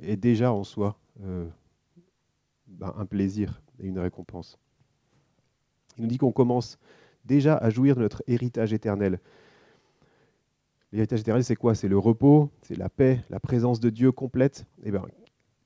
[0.02, 1.48] est déjà en soi euh,
[2.68, 4.60] ben, un plaisir et une récompense.
[5.98, 6.78] Il nous dit qu'on commence
[7.26, 9.20] déjà à jouir de notre héritage éternel.
[10.92, 11.74] L'héritage éternel, c'est quoi?
[11.74, 14.66] C'est le repos, c'est la paix, la présence de Dieu complète.
[14.84, 15.04] Et eh bien,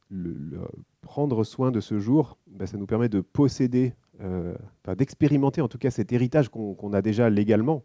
[0.10, 0.62] le,
[1.02, 4.56] prendre soin de ce jour, ben, ça nous permet de posséder, euh,
[4.96, 7.84] d'expérimenter en tout cas cet héritage qu'on a déjà légalement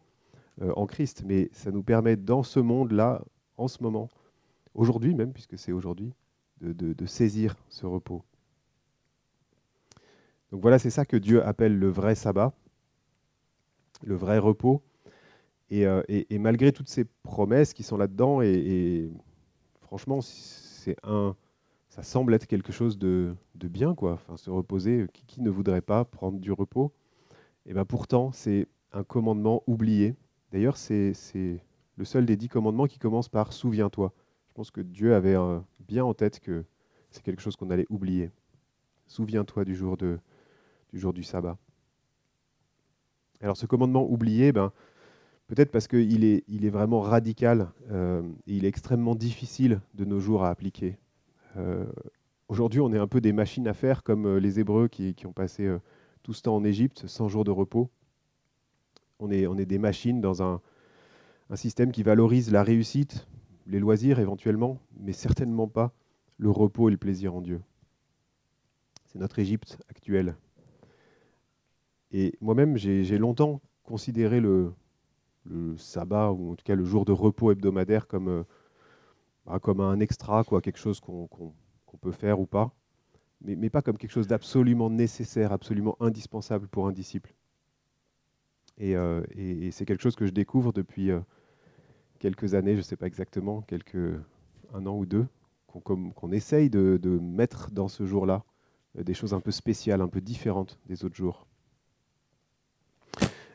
[0.61, 1.23] euh, en Christ.
[1.27, 3.23] Mais ça nous permet dans ce monde-là,
[3.57, 4.09] en ce moment,
[4.75, 6.13] aujourd'hui même, puisque c'est aujourd'hui,
[6.61, 8.23] de saisir ce repos.
[10.53, 12.53] Donc voilà, c'est ça que Dieu appelle le vrai sabbat,
[14.03, 14.83] le vrai repos.
[15.71, 16.03] Et, euh,
[16.33, 19.11] malgré toutes ces promesses qui sont là-dedans, et,
[19.83, 21.37] franchement, c'est un,
[21.89, 24.19] ça semble être quelque chose de, bien, quoi.
[24.37, 26.93] Se reposer, qui, ne voudrait pas prendre du repos?
[27.67, 30.17] Et bien pourtant, c'est un commandement oublié.
[30.51, 31.13] D'ailleurs, c'est
[31.97, 34.13] le seul des dix commandements qui commence par souviens-toi.
[34.49, 36.65] Je pense que Dieu avait euh, bien en tête que
[37.11, 38.31] c'est quelque chose qu'on allait oublier.
[39.07, 40.19] Souviens-toi du jour du
[40.93, 41.57] jour du sabbat.
[43.41, 44.73] Alors ce commandement oublié, ben,
[45.51, 50.05] peut-être parce qu'il est, il est vraiment radical euh, et il est extrêmement difficile de
[50.05, 50.97] nos jours à appliquer.
[51.57, 51.87] Euh,
[52.49, 55.33] aujourd'hui, on est un peu des machines à faire comme euh, les Hébreux qui, ont
[55.33, 55.69] passé
[56.23, 57.91] tout ce temps en Égypte, 100 jours de repos.
[59.19, 60.61] On est, on est des machines dans un,
[61.51, 63.27] un système qui valorise la réussite,
[63.67, 65.93] les loisirs éventuellement, mais certainement pas
[66.39, 67.61] le repos et le plaisir en Dieu.
[69.07, 70.37] C'est notre Égypte actuelle.
[72.13, 74.73] Et moi-même, j'ai longtemps considéré le,
[75.77, 78.43] sabbat, ou en tout cas le jour de repos hebdomadaire, comme, euh,
[79.47, 81.53] bah, un extra, quoi, quelque chose qu'on
[82.01, 82.75] peut faire ou pas,
[83.43, 87.35] mais, pas comme quelque chose d'absolument nécessaire, absolument indispensable pour un disciple.
[88.79, 89.23] Et, euh,
[89.71, 91.21] c'est quelque chose que je découvre depuis euh,
[92.19, 94.21] quelques années, je ne sais pas exactement, quelques,
[94.75, 95.27] un an ou deux,
[95.67, 98.45] qu'on essaye de, de, mettre dans ce jour-là
[98.97, 101.47] des choses un peu spéciales, un peu différentes des autres jours.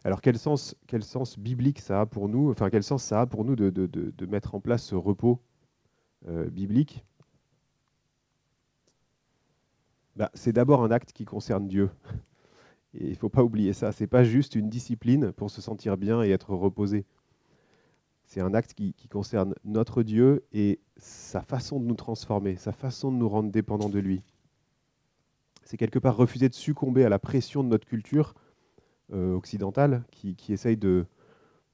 [0.05, 3.25] Alors quel sens, quel sens biblique ça a pour nous Enfin quel sens ça a
[3.25, 5.41] pour nous de, mettre en place ce repos
[6.27, 7.03] euh, biblique?
[10.15, 11.89] Bah, C'est d'abord un acte qui concerne Dieu.
[12.93, 13.91] Il ne faut pas oublier ça.
[13.91, 17.03] Ce n'est pas juste une discipline pour se sentir bien et être reposé.
[18.25, 22.73] C'est un acte qui, qui, concerne notre Dieu et sa façon de nous transformer, sa
[22.73, 24.21] façon de nous rendre dépendants de lui.
[25.63, 28.35] C'est quelque part refuser de succomber à la pression de notre culture
[29.11, 31.05] occidentale qui, essaye de,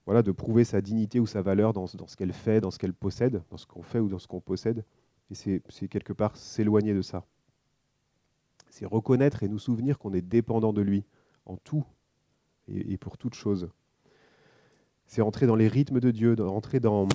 [0.06, 2.78] voilà, de prouver sa dignité ou sa valeur dans, dans ce qu'elle fait, dans ce
[2.78, 4.84] qu'elle possède, dans ce qu'on fait ou dans ce qu'on possède.
[5.30, 7.24] Et c'est quelque part s'éloigner de ça.
[8.68, 11.04] C'est reconnaître et nous souvenir qu'on est dépendant de lui
[11.46, 11.84] en tout
[12.68, 13.70] et, pour toute chose.
[15.06, 17.08] C'est entrer dans les rythmes de Dieu, rentrer dans,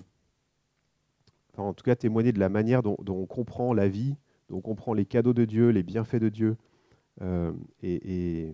[1.58, 4.16] en tout cas témoigner de la manière dont, on comprend la vie,
[4.50, 6.58] dont on comprend les cadeaux de Dieu, les bienfaits de Dieu,
[7.22, 7.52] euh,
[7.82, 8.52] et, euh,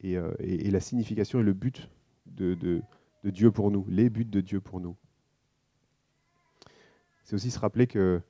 [0.00, 1.88] et, la signification et le but
[2.26, 2.82] de,
[3.24, 4.96] Dieu pour nous, les buts de Dieu pour nous.
[7.24, 8.20] C'est aussi se rappeler que,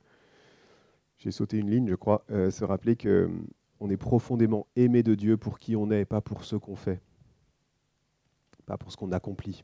[1.17, 3.47] j'ai sauté une ligne, je crois, euh, se rappeler que hum,
[3.79, 7.01] on est profondément aimé de Dieu pour qui on est, pas pour ce qu'on fait,
[8.65, 9.63] pas pour ce qu'on accomplit.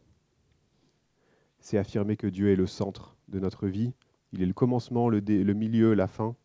[1.60, 3.94] C'est affirmer que Dieu est le centre de notre vie.
[4.32, 5.20] Il est le commencement, le
[5.54, 6.36] milieu, la fin.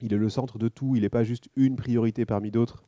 [0.00, 0.96] Il est le centre de tout.
[0.96, 2.84] Il n'est pas juste une priorité parmi d'autres.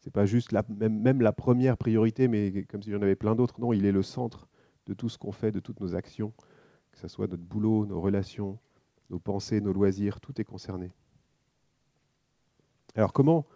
[0.00, 3.60] C'est pas juste même, la première priorité, mais comme si j'en avais plein d'autres.
[3.60, 4.48] Non, il est le centre
[4.86, 6.32] de tout ce qu'on fait, de toutes nos actions,
[6.92, 8.58] que ce soit notre boulot, nos relations,
[9.10, 10.92] nos pensées, nos loisirs, tout est concerné.
[12.94, 13.46] Alors comment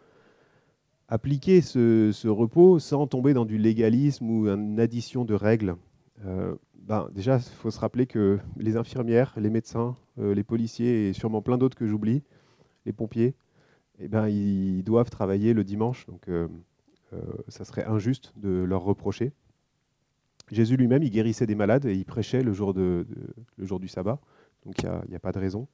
[1.08, 5.76] appliquer ce, repos sans tomber dans du légalisme ou une addition de règles?
[6.24, 11.08] Euh, ben, Déjà, il faut se rappeler que les infirmières, les médecins, euh, les policiers
[11.08, 12.22] et sûrement plein d'autres que j'oublie,
[12.86, 13.34] les pompiers,
[14.02, 16.48] eh ben, ils doivent travailler le dimanche, donc euh,
[17.12, 19.32] euh, ça serait injuste de leur reprocher.
[20.50, 24.18] Jésus lui-même, il guérissait des malades et il prêchait le jour, du sabbat,
[24.66, 25.68] donc il n'y a, pas de raison.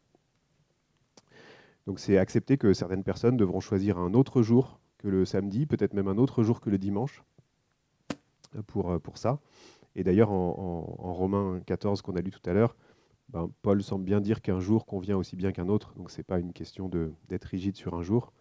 [1.87, 5.95] Donc c'est accepter que certaines personnes devront choisir un autre jour que le samedi, peut-être
[5.95, 7.25] même un autre jour que le dimanche
[8.67, 9.41] pour, pour ça.
[9.97, 12.77] Et d'ailleurs, en, en, Romains 14 qu'on a lu tout à l'heure,
[13.31, 16.25] ben, Paul semble bien dire qu'un jour convient aussi bien qu'un autre, donc ce n'est
[16.25, 16.91] pas une question
[17.29, 18.33] d'être rigide sur un jour.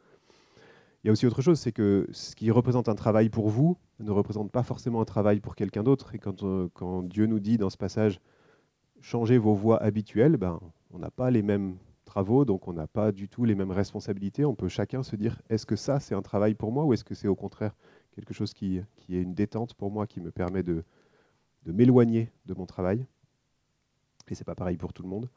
[1.04, 3.78] Il y a aussi autre chose, c'est que ce qui représente un travail pour vous
[4.00, 6.16] ne représente pas forcément un travail pour quelqu'un d'autre.
[6.16, 8.20] Et quand, euh, quand, Dieu nous dit dans ce passage,
[9.02, 10.60] changez vos voies habituelles, ben,
[10.92, 14.46] on n'a pas les mêmes travaux, donc on n'a pas du tout les mêmes responsabilités.
[14.46, 17.04] On peut chacun se dire, est-ce que ça, c'est un travail pour moi ou est-ce
[17.04, 17.76] que c'est au contraire
[18.12, 18.86] quelque chose qui, est
[19.22, 20.84] une détente pour moi, qui me permet de
[21.66, 23.06] m'éloigner de mon travail?
[24.32, 25.30] Et c'est pas pareil pour tout le monde.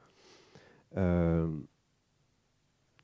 [0.96, 1.48] Euh,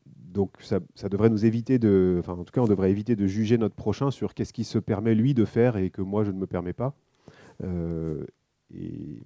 [0.04, 3.58] donc ça, devrait nous éviter de, enfin en tout cas on devrait éviter de juger
[3.58, 6.38] notre prochain sur qu'est-ce qui se permet lui de faire et que moi je ne
[6.38, 6.94] me permets pas.
[7.64, 8.24] Euh,
[8.74, 9.22] et,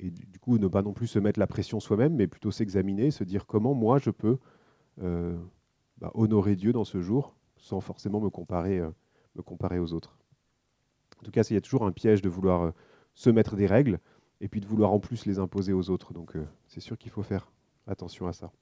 [0.00, 3.22] du coup ne pas non plus se mettre la pression soi-même, mais plutôt s'examiner, se
[3.22, 4.38] dire comment moi je peux
[5.00, 5.38] euh,
[5.98, 8.80] bah, honorer Dieu dans ce jour sans forcément me comparer,
[9.36, 10.16] me comparer aux autres.
[11.20, 12.72] En tout cas, il y a toujours un piège de vouloir
[13.14, 14.00] se mettre des règles
[14.42, 16.12] et puis de vouloir en plus les imposer aux autres.
[16.12, 17.50] Donc euh, c'est sûr qu'il faut faire
[17.86, 18.52] attention à ça.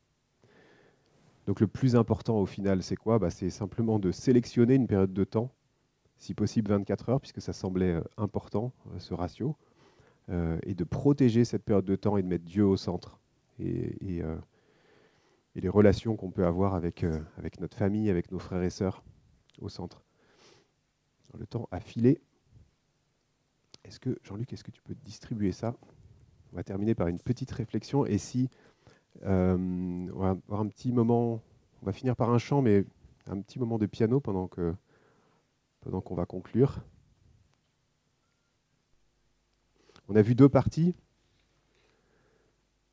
[1.47, 3.18] Donc le plus important au final, c'est quoi?
[3.18, 5.51] Bah, C'est simplement de sélectionner une période de temps,
[6.18, 9.57] si possible 24 heures, puisque ça semblait euh, important, euh, ce ratio,
[10.62, 13.18] et de protéger cette période de temps et de mettre Dieu au centre.
[13.59, 14.22] Et,
[15.57, 17.05] les relations qu'on peut avoir avec,
[17.37, 19.03] avec notre famille, avec nos frères et sœurs
[19.61, 20.05] au centre.
[21.37, 22.20] Le temps a filé.
[23.91, 25.74] Est-ce que, Jean-Luc, est-ce que tu peux distribuer ça?
[26.53, 28.07] On va terminer par une petite réflexion.
[28.07, 28.49] Et si
[29.24, 29.57] euh,
[30.14, 31.43] on va avoir un petit moment,
[31.82, 32.84] on va finir par un chant, mais
[33.26, 36.84] un petit moment de piano pendant qu'on va conclure.
[40.09, 40.95] On a vu deux parties.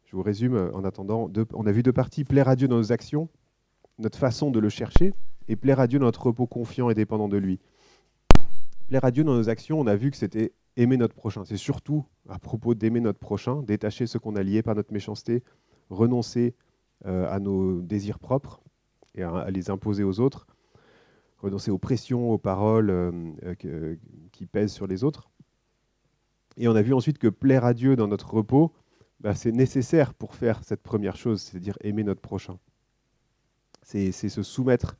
[0.05, 1.31] Je vous résume en attendant.
[1.53, 2.23] on a vu deux parties.
[2.23, 3.29] Plaire à Dieu dans nos actions,
[3.99, 5.13] notre façon de le chercher,
[5.47, 7.59] et plaire à Dieu dans notre repos confiant et dépendant de lui.
[8.87, 11.43] Plaire à Dieu dans nos actions, on a vu que c'était aimer notre prochain.
[11.43, 15.43] C'est surtout à propos d'aimer notre prochain, détacher ce qu'on a lié par notre méchanceté,
[15.89, 16.55] renoncer
[17.05, 18.61] euh, à nos désirs propres
[19.15, 20.47] et à, les imposer aux autres,
[21.39, 23.11] renoncer aux pressions, aux paroles euh,
[23.65, 23.95] euh,
[24.31, 25.29] qui pèsent sur les autres.
[26.57, 28.71] Et on a vu ensuite que plaire à Dieu dans notre repos,
[29.19, 32.59] bah, c'est nécessaire pour faire cette première chose, c'est-à-dire aimer notre prochain.
[33.81, 34.97] C'est se soumettre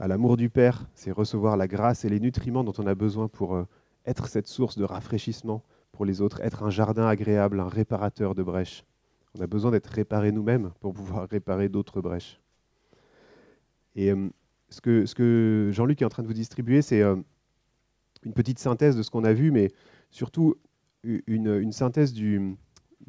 [0.00, 3.28] à l'amour du Père, c'est recevoir la grâce et les nutriments dont on a besoin
[3.28, 3.66] pour
[4.06, 8.42] être cette source de rafraîchissement pour les autres, être un jardin agréable, un réparateur de
[8.42, 8.84] brèches.
[9.38, 12.40] On a besoin d'être réparé nous-mêmes pour pouvoir réparer d'autres brèches.
[13.94, 14.28] Et euh,
[14.70, 17.16] ce que, Jean-Luc est en train de vous distribuer, c'est euh,
[18.24, 19.70] une petite synthèse de ce qu'on a vu, mais
[20.10, 20.56] surtout
[21.02, 22.56] une, synthèse du,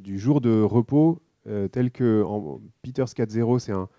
[0.05, 3.89] jour de repos, euh, tel que en, Peter c'est un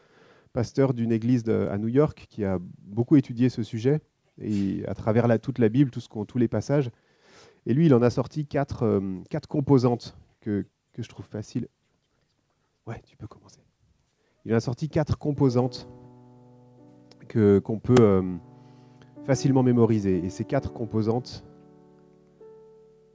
[0.53, 4.01] pasteur d'une église à New York qui a beaucoup étudié ce sujet
[4.41, 6.91] et à travers la, toute la Bible, tout ce tous les passages.
[7.67, 11.69] Et lui, il en a sorti quatre, euh, quatre composantes que, que, je trouve faciles.
[12.87, 13.61] Ouais, tu peux commencer.
[14.45, 15.89] Il en a sorti quatre composantes
[17.29, 18.23] que, qu'on peut euh,
[19.25, 20.25] facilement mémoriser.
[20.25, 21.45] Et ces quatre composantes,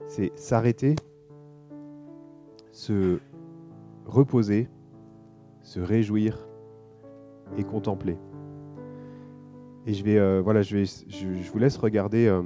[0.08, 0.96] c'est s'arrêter,
[2.72, 3.20] se
[4.06, 4.70] reposer,
[5.64, 6.48] se réjouir
[7.58, 8.18] et contempler.
[9.86, 12.42] Et je vais, euh, voilà, je, vais, je, vous laisse regarder euh,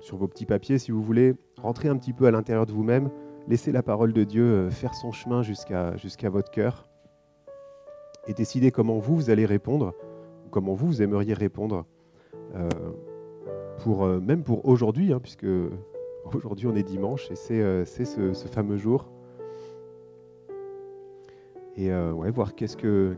[0.00, 3.10] sur vos petits papiers si vous voulez, rentrer un petit peu à l'intérieur de vous-même,
[3.46, 5.94] laisser la parole de Dieu euh, faire son chemin jusqu'à
[6.30, 6.88] votre cœur
[8.26, 9.94] et décider comment vous, vous allez répondre,
[10.50, 11.86] comment vous, vous aimeriez répondre,
[13.78, 15.46] pour, même pour aujourd'hui, hein, puisque
[16.34, 19.08] aujourd'hui on est dimanche et c'est ce, ce, fameux jour.
[21.76, 23.16] Et ouais, voir qu'est-ce que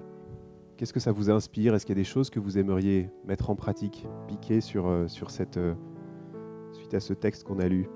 [0.81, 1.75] Qu'est-ce que ça vous inspire?
[1.75, 5.09] Est-ce qu'il y a des choses que vous aimeriez mettre en pratique, piquer sur, euh,
[5.09, 5.75] sur cette, euh,
[6.73, 7.91] suite à ce texte qu'on a lu?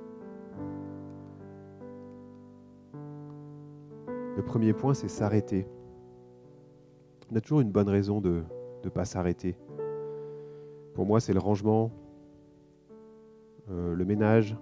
[4.37, 5.67] Le premier point, c'est s'arrêter.
[7.33, 8.43] On a toujours une bonne raison de
[8.85, 9.57] ne pas s'arrêter.
[10.93, 11.91] Pour moi, c'est le rangement,
[13.71, 14.59] euh, le ménage.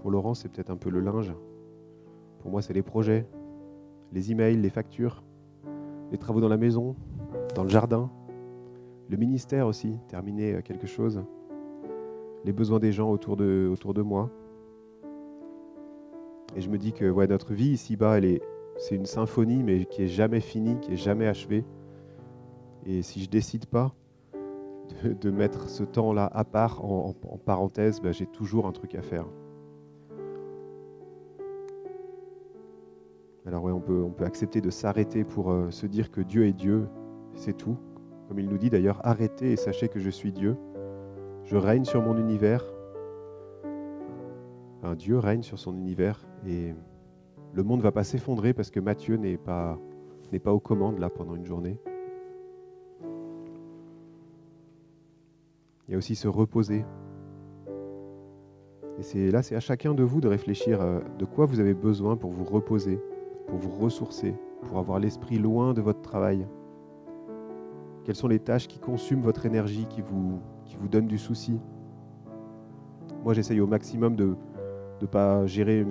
[0.00, 1.34] Pour Laurent, c'est peut-être un peu le linge.
[2.38, 3.26] Pour moi, c'est les projets,
[4.12, 5.24] les emails, les factures,
[6.12, 6.94] les travaux dans la maison,
[7.56, 8.10] dans le jardin,
[9.08, 11.24] le ministère aussi, terminer euh, quelque chose,
[12.44, 14.30] les besoins des gens autour de, autour de moi.
[16.54, 18.20] Et je me dis que ouais, notre vie ici-bas,
[18.76, 21.64] c'est une symphonie, mais qui est jamais finie, qui est jamais achevée.
[22.84, 23.94] Et si je décide pas
[25.02, 29.26] de, mettre ce temps-là à part, en, parenthèse, ben, j'ai toujours un truc à faire.
[33.46, 36.46] Alors ouais, on peut, on peut accepter de s'arrêter pour euh, se dire que Dieu
[36.46, 36.86] est Dieu
[37.36, 37.76] c'est tout.
[38.28, 40.56] Comme il nous dit d'ailleurs, arrêtez et sachez que je suis Dieu.
[41.44, 42.64] Je règne sur mon univers.
[44.82, 46.74] Un Dieu règne sur son univers et
[47.52, 49.78] le monde ne va pas s'effondrer parce que Matthieu n'est pas,
[50.46, 51.78] aux commandes là pendant une journée.
[55.88, 56.84] Il y a aussi se reposer.
[58.98, 61.74] Et c'est là, c'est à chacun de vous de réfléchir euh, de quoi vous avez
[61.74, 62.98] besoin pour vous reposer,
[63.46, 66.46] pour vous ressourcer, pour avoir l'esprit loin de votre travail.
[68.06, 70.40] Quelles sont les tâches qui consument votre énergie, qui vous,
[70.88, 71.58] donnent du souci?
[73.24, 74.36] Moi, j'essaye au maximum de
[75.02, 75.84] ne pas gérer,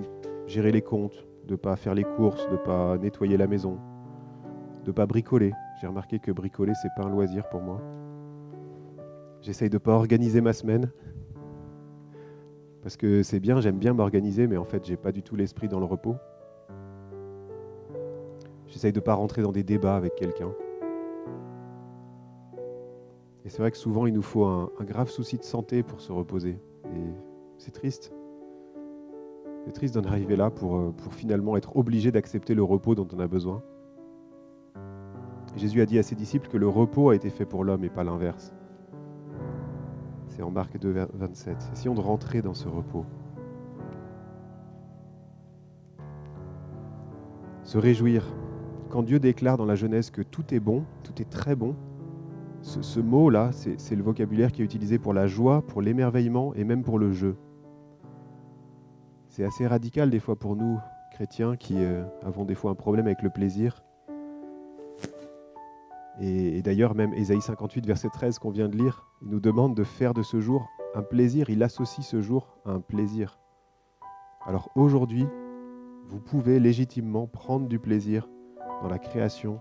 [0.48, 3.80] gérer les comptes, de ne pas faire les courses, de ne pas nettoyer la maison,
[4.86, 5.52] de ne pas bricoler.
[5.82, 7.82] J'ai remarqué que bricoler, c'est pas un loisir pour moi.
[9.42, 10.90] J'essaye de ne pas organiser ma semaine.
[12.82, 15.68] Parce que c'est bien, j'aime bien m'organiser, mais en fait, j'ai pas du tout l'esprit
[15.68, 16.16] dans le repos.
[18.68, 20.54] J'essaye de ne pas rentrer dans des débats avec quelqu'un.
[23.46, 26.12] Et c'est vrai que souvent, il nous faut un, grave souci de santé pour se
[26.12, 26.58] reposer.
[26.86, 27.14] Et
[27.60, 28.12] c'est triste.
[29.66, 33.08] C'est triste d'en arriver là pour, euh, pour finalement être obligé d'accepter le repos dont
[33.14, 33.62] on a besoin.
[35.56, 37.90] Jésus a dit à ses disciples que le repos a été fait pour l'homme et
[37.90, 38.52] pas l'inverse.
[40.28, 41.70] C'est en Marc 2, 27.
[41.72, 43.06] Essayons de rentrer dans ce repos?
[47.64, 48.26] Se réjouir.
[48.90, 51.76] Quand Dieu déclare dans la Genèse que tout est bon, tout est très bon,
[52.66, 56.84] ce, mot-là, c'est le vocabulaire qui est utilisé pour la joie, pour l'émerveillement et même
[56.84, 57.38] pour le jeu.
[59.30, 60.80] C'est assez radical des fois pour nous,
[61.12, 63.84] chrétiens, qui euh, avons des fois un problème avec le plaisir.
[66.20, 69.84] Et, d'ailleurs, même Ésaïe 58, verset 13 qu'on vient de lire, il nous demande de
[69.84, 73.38] faire de ce jour un plaisir, il associe ce jour à un plaisir.
[74.46, 75.28] Alors aujourd'hui,
[76.08, 78.30] vous pouvez légitimement prendre du plaisir
[78.82, 79.60] dans la création,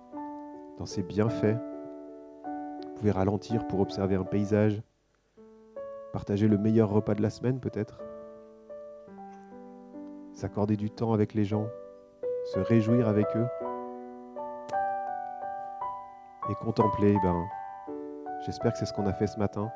[0.79, 1.74] dans ses bienfaits.
[2.95, 4.81] Vous pouvez ralentir pour observer un paysage,
[6.13, 7.99] partager le meilleur repas de la semaine peut-être,
[10.33, 11.67] s'accorder du temps avec les gens,
[12.45, 13.47] se réjouir avec eux
[16.49, 17.45] et contempler, ben,
[18.47, 19.73] j'espère que c'est ce qu'on a fait ce matin,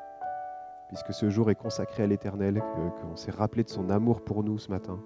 [0.87, 2.63] puisque ce jour est consacré à l'Éternel,
[3.01, 4.97] qu'on s'est rappelé de son amour pour nous ce matin,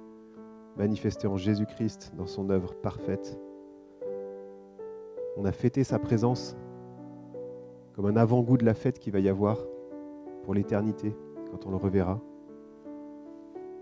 [0.78, 3.40] manifesté en Jésus-Christ dans son œuvre parfaite.
[5.36, 6.56] On a fêté sa présence
[7.94, 9.58] comme un avant-goût de la fête qu'il va y avoir
[10.44, 11.16] pour l'éternité
[11.52, 12.20] quand on le reverra.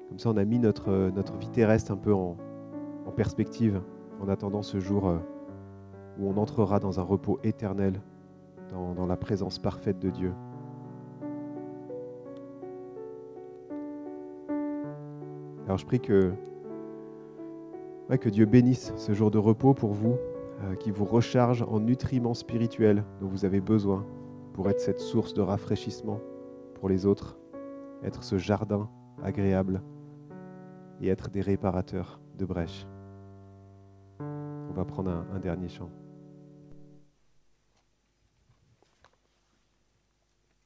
[0.10, 2.38] Comme ça, on a mis notre, notre vie terrestre un peu en,
[3.16, 3.82] perspective
[4.22, 5.18] en attendant ce jour euh,
[6.18, 8.02] où on entrera dans un repos éternel,
[8.70, 10.34] dans, la présence parfaite de Dieu.
[15.66, 16.32] Alors je prie que,
[18.10, 20.16] que Dieu bénisse ce jour de repos pour vous,
[20.64, 24.06] euh, qui vous recharge en nutriments spirituels dont vous avez besoin
[24.54, 26.20] pour être cette source de rafraîchissement
[26.76, 27.38] pour les autres,
[28.04, 28.90] être ce jardin
[29.24, 29.82] agréable
[31.02, 32.86] et être des réparateurs de brèches.
[34.20, 35.90] On va prendre un, un dernier chant.